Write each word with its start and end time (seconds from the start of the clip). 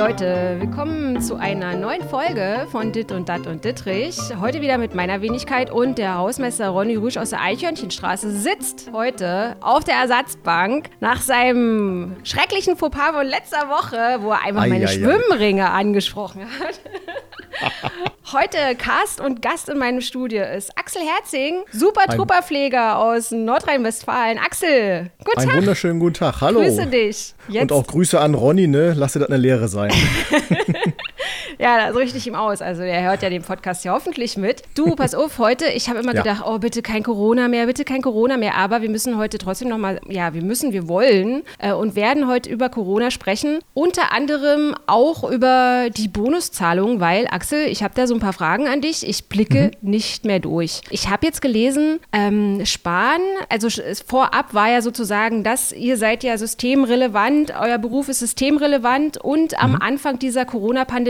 Leute, 0.00 0.56
willkommen 0.58 1.20
zu 1.20 1.36
einer 1.36 1.76
neuen 1.76 2.02
Folge 2.08 2.66
von 2.72 2.90
Dit 2.90 3.12
und 3.12 3.28
Dat 3.28 3.46
und 3.46 3.66
Dittrich. 3.66 4.16
Heute 4.40 4.62
wieder 4.62 4.78
mit 4.78 4.94
meiner 4.94 5.20
Wenigkeit 5.20 5.70
und 5.70 5.98
der 5.98 6.16
Hausmeister 6.16 6.70
Ronny 6.70 6.96
Rüsch 6.96 7.18
aus 7.18 7.28
der 7.28 7.42
Eichhörnchenstraße 7.42 8.30
sitzt 8.30 8.90
heute 8.94 9.58
auf 9.60 9.84
der 9.84 9.96
Ersatzbank 9.96 10.88
nach 11.00 11.20
seinem 11.20 12.16
schrecklichen 12.24 12.78
Fauxpas 12.78 13.10
von 13.10 13.26
letzter 13.26 13.68
Woche, 13.68 14.22
wo 14.22 14.30
er 14.30 14.42
einfach 14.42 14.62
Ei, 14.62 14.68
meine 14.70 14.86
ei, 14.86 14.88
ei. 14.88 14.94
Schwimmringe 14.94 15.68
angesprochen 15.68 16.46
hat. 16.46 16.80
Heute 18.32 18.58
Cast 18.76 19.20
und 19.20 19.42
Gast 19.42 19.68
in 19.68 19.78
meinem 19.78 20.00
Studio 20.00 20.44
ist 20.44 20.70
Axel 20.78 21.02
Herzing, 21.02 21.64
super 21.72 22.06
Trupperpfleger 22.06 22.98
aus 22.98 23.30
Nordrhein-Westfalen. 23.32 24.38
Axel, 24.38 25.10
guten 25.24 25.38
Einen 25.40 25.48
Tag. 25.48 25.56
wunderschönen 25.58 25.98
guten 26.00 26.14
Tag. 26.14 26.40
Hallo. 26.40 26.60
Grüße 26.60 26.86
dich. 26.86 27.34
Jetzt, 27.48 27.62
Und 27.62 27.72
auch 27.72 27.86
Grüße 27.86 28.20
an 28.20 28.34
Ronny, 28.34 28.66
ne? 28.68 28.94
Lass 28.96 29.14
dir 29.14 29.20
das 29.20 29.28
eine 29.28 29.38
Lehre 29.38 29.68
sein. 29.68 29.90
ja, 31.58 31.92
so 31.92 31.98
richtig 31.98 32.26
ihm 32.26 32.34
aus. 32.34 32.62
Also 32.62 32.82
er 32.82 33.02
hört 33.02 33.22
ja 33.22 33.30
den 33.30 33.42
Podcast 33.42 33.84
ja 33.84 33.92
hoffentlich 33.92 34.36
mit. 34.36 34.62
Du, 34.74 34.94
pass 34.94 35.14
auf, 35.14 35.38
heute, 35.38 35.66
ich 35.66 35.88
habe 35.88 35.98
immer 36.00 36.14
Ja. 36.14 36.22
gedacht, 36.22 36.42
oh, 36.46 36.58
bitte 36.58 36.82
kein 36.82 37.02
Corona 37.02 37.48
mehr, 37.48 37.66
bitte 37.66 37.84
kein 37.84 38.02
Corona 38.02 38.36
mehr. 38.36 38.54
Aber 38.56 38.82
wir 38.82 38.90
müssen 38.90 39.16
heute 39.18 39.38
trotzdem 39.38 39.68
nochmal, 39.68 40.00
ja, 40.08 40.34
wir 40.34 40.42
müssen, 40.42 40.72
wir 40.72 40.88
wollen 40.88 41.42
äh, 41.58 41.72
und 41.72 41.94
werden 41.96 42.26
heute 42.28 42.48
über 42.50 42.68
Corona 42.68 43.10
sprechen. 43.10 43.58
Unter 43.74 44.12
anderem 44.12 44.74
auch 44.86 45.28
über 45.30 45.88
die 45.94 46.08
Bonuszahlung, 46.08 47.00
weil, 47.00 47.26
Axel, 47.30 47.66
ich 47.68 47.82
habe 47.82 47.94
da 47.94 48.06
so 48.06 48.14
ein 48.14 48.20
paar 48.20 48.32
Fragen 48.32 48.66
an 48.66 48.80
dich. 48.80 49.06
Ich 49.06 49.28
blicke 49.28 49.70
nicht 49.82 50.24
mehr 50.24 50.40
durch. 50.40 50.80
Ich 50.90 51.08
habe 51.08 51.26
jetzt 51.26 51.42
gelesen, 51.42 52.00
ähm, 52.12 52.64
Spahn, 52.64 53.20
also 53.48 53.68
vorab 54.06 54.54
war 54.54 54.70
ja 54.70 54.82
sozusagen, 54.82 55.44
dass 55.44 55.72
ihr 55.72 55.96
seid 55.96 56.24
ja 56.24 56.36
systemrelevant, 56.38 57.52
euer 57.60 57.78
Beruf 57.78 58.08
ist 58.08 58.20
systemrelevant 58.20 59.18
und 59.18 59.60
am 59.62 59.76
Anfang 59.76 60.18
dieser 60.18 60.44
Corona-Pandemie, 60.44 61.09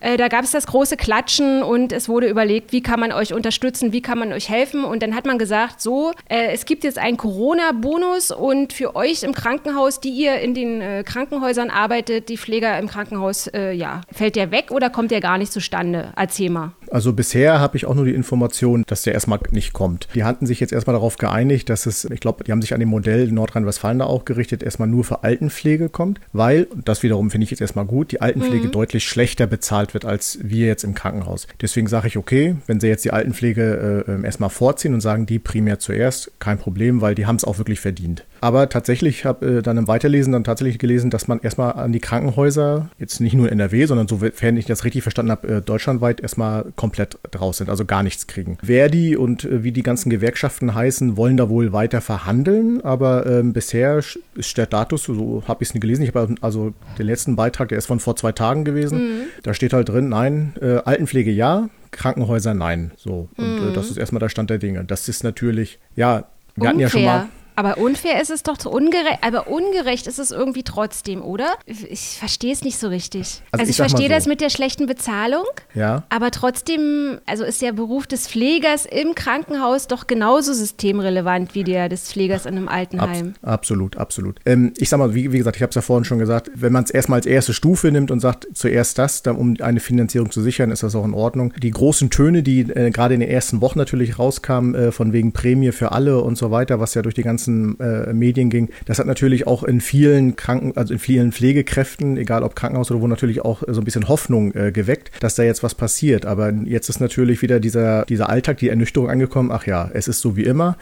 äh, 0.00 0.16
da 0.16 0.28
gab 0.28 0.44
es 0.44 0.50
das 0.50 0.66
große 0.66 0.96
Klatschen 0.96 1.62
und 1.62 1.92
es 1.92 2.08
wurde 2.08 2.28
überlegt, 2.28 2.72
wie 2.72 2.82
kann 2.82 3.00
man 3.00 3.12
euch 3.12 3.32
unterstützen, 3.32 3.92
wie 3.92 4.02
kann 4.02 4.18
man 4.18 4.32
euch 4.32 4.48
helfen 4.48 4.84
und 4.84 5.02
dann 5.02 5.14
hat 5.14 5.26
man 5.26 5.38
gesagt, 5.38 5.80
so, 5.80 6.12
äh, 6.28 6.52
es 6.52 6.64
gibt 6.64 6.84
jetzt 6.84 6.98
einen 6.98 7.16
Corona-Bonus 7.16 8.30
und 8.30 8.72
für 8.72 8.96
euch 8.96 9.22
im 9.22 9.34
Krankenhaus, 9.34 10.00
die 10.00 10.10
ihr 10.10 10.40
in 10.40 10.54
den 10.54 10.80
äh, 10.80 11.02
Krankenhäusern 11.04 11.70
arbeitet, 11.70 12.28
die 12.28 12.36
Pfleger 12.36 12.78
im 12.78 12.88
Krankenhaus, 12.88 13.46
äh, 13.48 13.72
ja, 13.72 14.02
fällt 14.12 14.36
der 14.36 14.50
weg 14.50 14.70
oder 14.70 14.90
kommt 14.90 15.10
der 15.10 15.20
gar 15.20 15.38
nicht 15.38 15.52
zustande? 15.52 16.12
Erzähl 16.16 16.50
mal. 16.50 16.72
Also 16.94 17.12
bisher 17.12 17.58
habe 17.58 17.76
ich 17.76 17.86
auch 17.86 17.96
nur 17.96 18.04
die 18.04 18.14
Information, 18.14 18.84
dass 18.86 19.02
der 19.02 19.14
erstmal 19.14 19.40
nicht 19.50 19.72
kommt. 19.72 20.06
Die 20.14 20.22
hatten 20.22 20.46
sich 20.46 20.60
jetzt 20.60 20.72
erstmal 20.72 20.94
darauf 20.94 21.16
geeinigt, 21.16 21.68
dass 21.68 21.86
es, 21.86 22.04
ich 22.04 22.20
glaube, 22.20 22.44
die 22.44 22.52
haben 22.52 22.62
sich 22.62 22.72
an 22.72 22.78
dem 22.78 22.88
Modell 22.88 23.26
Nordrhein-Westfalen 23.32 23.98
da 23.98 24.04
auch 24.04 24.24
gerichtet, 24.24 24.62
erstmal 24.62 24.86
nur 24.86 25.02
für 25.02 25.24
Altenpflege 25.24 25.88
kommt, 25.88 26.20
weil, 26.32 26.68
und 26.70 26.88
das 26.88 27.02
wiederum 27.02 27.32
finde 27.32 27.46
ich 27.46 27.50
jetzt 27.50 27.60
erstmal 27.60 27.84
gut, 27.84 28.12
die 28.12 28.20
Altenpflege 28.20 28.68
deutlich 28.68 29.08
schlechter 29.08 29.48
bezahlt 29.48 29.92
wird 29.92 30.04
als 30.04 30.38
wir 30.40 30.68
jetzt 30.68 30.84
im 30.84 30.94
Krankenhaus. 30.94 31.48
Deswegen 31.60 31.88
sage 31.88 32.06
ich, 32.06 32.16
okay, 32.16 32.54
wenn 32.68 32.78
sie 32.78 32.86
jetzt 32.86 33.04
die 33.04 33.10
Altenpflege 33.10 34.04
äh, 34.06 34.12
ähm, 34.12 34.24
erstmal 34.24 34.50
vorziehen 34.50 34.94
und 34.94 35.00
sagen, 35.00 35.26
die 35.26 35.40
primär 35.40 35.80
zuerst, 35.80 36.30
kein 36.38 36.58
Problem, 36.58 37.00
weil 37.00 37.16
die 37.16 37.26
haben 37.26 37.34
es 37.34 37.44
auch 37.44 37.58
wirklich 37.58 37.80
verdient. 37.80 38.24
Aber 38.44 38.68
tatsächlich 38.68 39.24
habe 39.24 39.46
äh, 39.46 39.62
dann 39.62 39.78
im 39.78 39.88
Weiterlesen 39.88 40.30
dann 40.30 40.44
tatsächlich 40.44 40.78
gelesen, 40.78 41.08
dass 41.08 41.28
man 41.28 41.40
erstmal 41.40 41.72
an 41.72 41.92
die 41.92 41.98
Krankenhäuser, 41.98 42.90
jetzt 42.98 43.18
nicht 43.20 43.32
nur 43.32 43.50
NRW, 43.50 43.86
sondern 43.86 44.06
sofern 44.06 44.58
ich 44.58 44.66
das 44.66 44.84
richtig 44.84 45.02
verstanden 45.02 45.30
habe, 45.30 45.48
äh, 45.48 45.62
deutschlandweit 45.62 46.20
erstmal 46.20 46.66
komplett 46.76 47.16
draus 47.30 47.56
sind, 47.56 47.70
also 47.70 47.86
gar 47.86 48.02
nichts 48.02 48.26
kriegen. 48.26 48.58
Verdi 48.62 49.16
und 49.16 49.46
äh, 49.46 49.64
wie 49.64 49.72
die 49.72 49.82
ganzen 49.82 50.10
Gewerkschaften 50.10 50.74
heißen, 50.74 51.16
wollen 51.16 51.38
da 51.38 51.48
wohl 51.48 51.72
weiter 51.72 52.02
verhandeln, 52.02 52.82
aber 52.82 53.24
ähm, 53.24 53.54
bisher 53.54 54.02
ist 54.34 54.58
der 54.58 54.66
Status, 54.66 55.04
so 55.04 55.42
habe 55.48 55.62
ich 55.64 55.70
es 55.74 55.80
gelesen, 55.80 56.02
ich 56.02 56.14
habe 56.14 56.34
also 56.42 56.74
den 56.98 57.06
letzten 57.06 57.36
Beitrag, 57.36 57.70
der 57.70 57.78
ist 57.78 57.86
von 57.86 57.98
vor 57.98 58.14
zwei 58.14 58.32
Tagen 58.32 58.66
gewesen, 58.66 59.22
da 59.42 59.54
steht 59.54 59.72
halt 59.72 59.88
drin, 59.88 60.10
nein, 60.10 60.52
äh, 60.60 60.82
Altenpflege 60.84 61.30
ja, 61.30 61.70
Krankenhäuser 61.92 62.52
nein. 62.52 62.90
So, 62.98 63.30
und 63.38 63.70
äh, 63.70 63.72
das 63.72 63.90
ist 63.90 63.96
erstmal 63.96 64.20
der 64.20 64.28
Stand 64.28 64.50
der 64.50 64.58
Dinge. 64.58 64.84
Das 64.84 65.08
ist 65.08 65.24
natürlich, 65.24 65.78
ja, 65.96 66.24
wir 66.56 66.68
hatten 66.68 66.80
ja 66.80 66.90
schon 66.90 67.04
mal. 67.06 67.28
Aber 67.56 67.78
unfair 67.78 68.20
ist 68.20 68.30
es 68.30 68.42
doch 68.42 68.64
ungerecht, 68.64 69.18
aber 69.22 69.48
ungerecht 69.48 70.06
ist 70.06 70.18
es 70.18 70.30
irgendwie 70.30 70.62
trotzdem, 70.62 71.22
oder? 71.22 71.54
Ich 71.66 72.16
verstehe 72.18 72.52
es 72.52 72.62
nicht 72.62 72.78
so 72.78 72.88
richtig. 72.88 73.42
Also, 73.50 73.60
Also 73.60 73.62
ich, 73.64 73.68
ich 73.70 73.76
verstehe 73.76 74.08
so. 74.08 74.14
das 74.14 74.26
mit 74.26 74.40
der 74.40 74.50
schlechten 74.50 74.86
Bezahlung, 74.86 75.44
Ja. 75.74 76.04
aber 76.08 76.30
trotzdem, 76.30 77.18
also 77.26 77.44
ist 77.44 77.62
der 77.62 77.72
Beruf 77.72 78.06
des 78.06 78.26
Pflegers 78.28 78.86
im 78.86 79.14
Krankenhaus 79.14 79.86
doch 79.86 80.06
genauso 80.06 80.52
systemrelevant 80.52 81.54
wie 81.54 81.64
der 81.64 81.88
des 81.88 82.10
Pflegers 82.10 82.46
in 82.46 82.56
einem 82.56 82.68
Abs 82.68 82.74
Altenheim. 82.74 83.34
absolut, 83.42 83.96
absolut. 83.96 84.40
Ähm, 84.44 84.72
ich 84.76 84.88
sag 84.88 84.98
mal, 84.98 85.14
wie, 85.14 85.32
wie 85.32 85.38
gesagt, 85.38 85.56
ich 85.56 85.62
habe 85.62 85.70
es 85.70 85.74
ja 85.76 85.82
vorhin 85.82 86.04
schon 86.04 86.18
gesagt, 86.18 86.50
wenn 86.54 86.72
man 86.72 86.84
es 86.84 86.90
erstmal 86.90 87.18
als 87.18 87.26
erste 87.26 87.52
Stufe 87.54 87.90
nimmt 87.92 88.10
und 88.10 88.20
sagt, 88.20 88.46
zuerst 88.54 88.98
das, 88.98 89.22
dann, 89.22 89.36
um 89.36 89.56
eine 89.60 89.80
Finanzierung 89.80 90.30
zu 90.30 90.42
sichern, 90.42 90.70
ist 90.70 90.82
das 90.82 90.94
auch 90.94 91.04
in 91.04 91.14
Ordnung. 91.14 91.52
Die 91.62 91.70
großen 91.70 92.10
Töne, 92.10 92.42
die 92.42 92.60
äh, 92.60 92.90
gerade 92.90 93.14
in 93.14 93.20
den 93.20 93.28
ersten 93.30 93.60
Wochen 93.60 93.78
natürlich 93.78 94.18
rauskamen, 94.18 94.74
äh, 94.74 94.92
von 94.92 95.12
wegen 95.12 95.32
Prämie 95.32 95.72
für 95.72 95.92
alle 95.92 96.20
und 96.20 96.36
so 96.36 96.50
weiter, 96.50 96.80
was 96.80 96.94
ja 96.94 97.02
durch 97.02 97.14
die 97.14 97.22
ganzen 97.22 97.43
äh, 97.48 98.12
Medien 98.12 98.50
ging, 98.50 98.68
das 98.86 98.98
hat 98.98 99.06
natürlich 99.06 99.46
auch 99.46 99.62
in 99.62 99.80
vielen 99.80 100.36
Kranken, 100.36 100.76
also 100.76 100.94
in 100.94 100.98
vielen 100.98 101.32
Pflegekräften, 101.32 102.16
egal 102.16 102.42
ob 102.42 102.56
Krankenhaus 102.56 102.90
oder 102.90 103.00
wo, 103.00 103.06
natürlich 103.06 103.44
auch 103.44 103.62
so 103.66 103.80
ein 103.80 103.84
bisschen 103.84 104.08
Hoffnung 104.08 104.54
äh, 104.54 104.72
geweckt, 104.72 105.10
dass 105.20 105.34
da 105.34 105.42
jetzt 105.42 105.62
was 105.62 105.74
passiert. 105.74 106.26
Aber 106.26 106.52
jetzt 106.52 106.88
ist 106.88 107.00
natürlich 107.00 107.42
wieder 107.42 107.60
dieser, 107.60 108.04
dieser 108.04 108.28
Alltag, 108.28 108.58
die 108.58 108.68
Ernüchterung 108.68 109.10
angekommen, 109.10 109.50
ach 109.52 109.66
ja, 109.66 109.90
es 109.92 110.08
ist 110.08 110.20
so 110.20 110.36
wie 110.36 110.44
immer. 110.44 110.76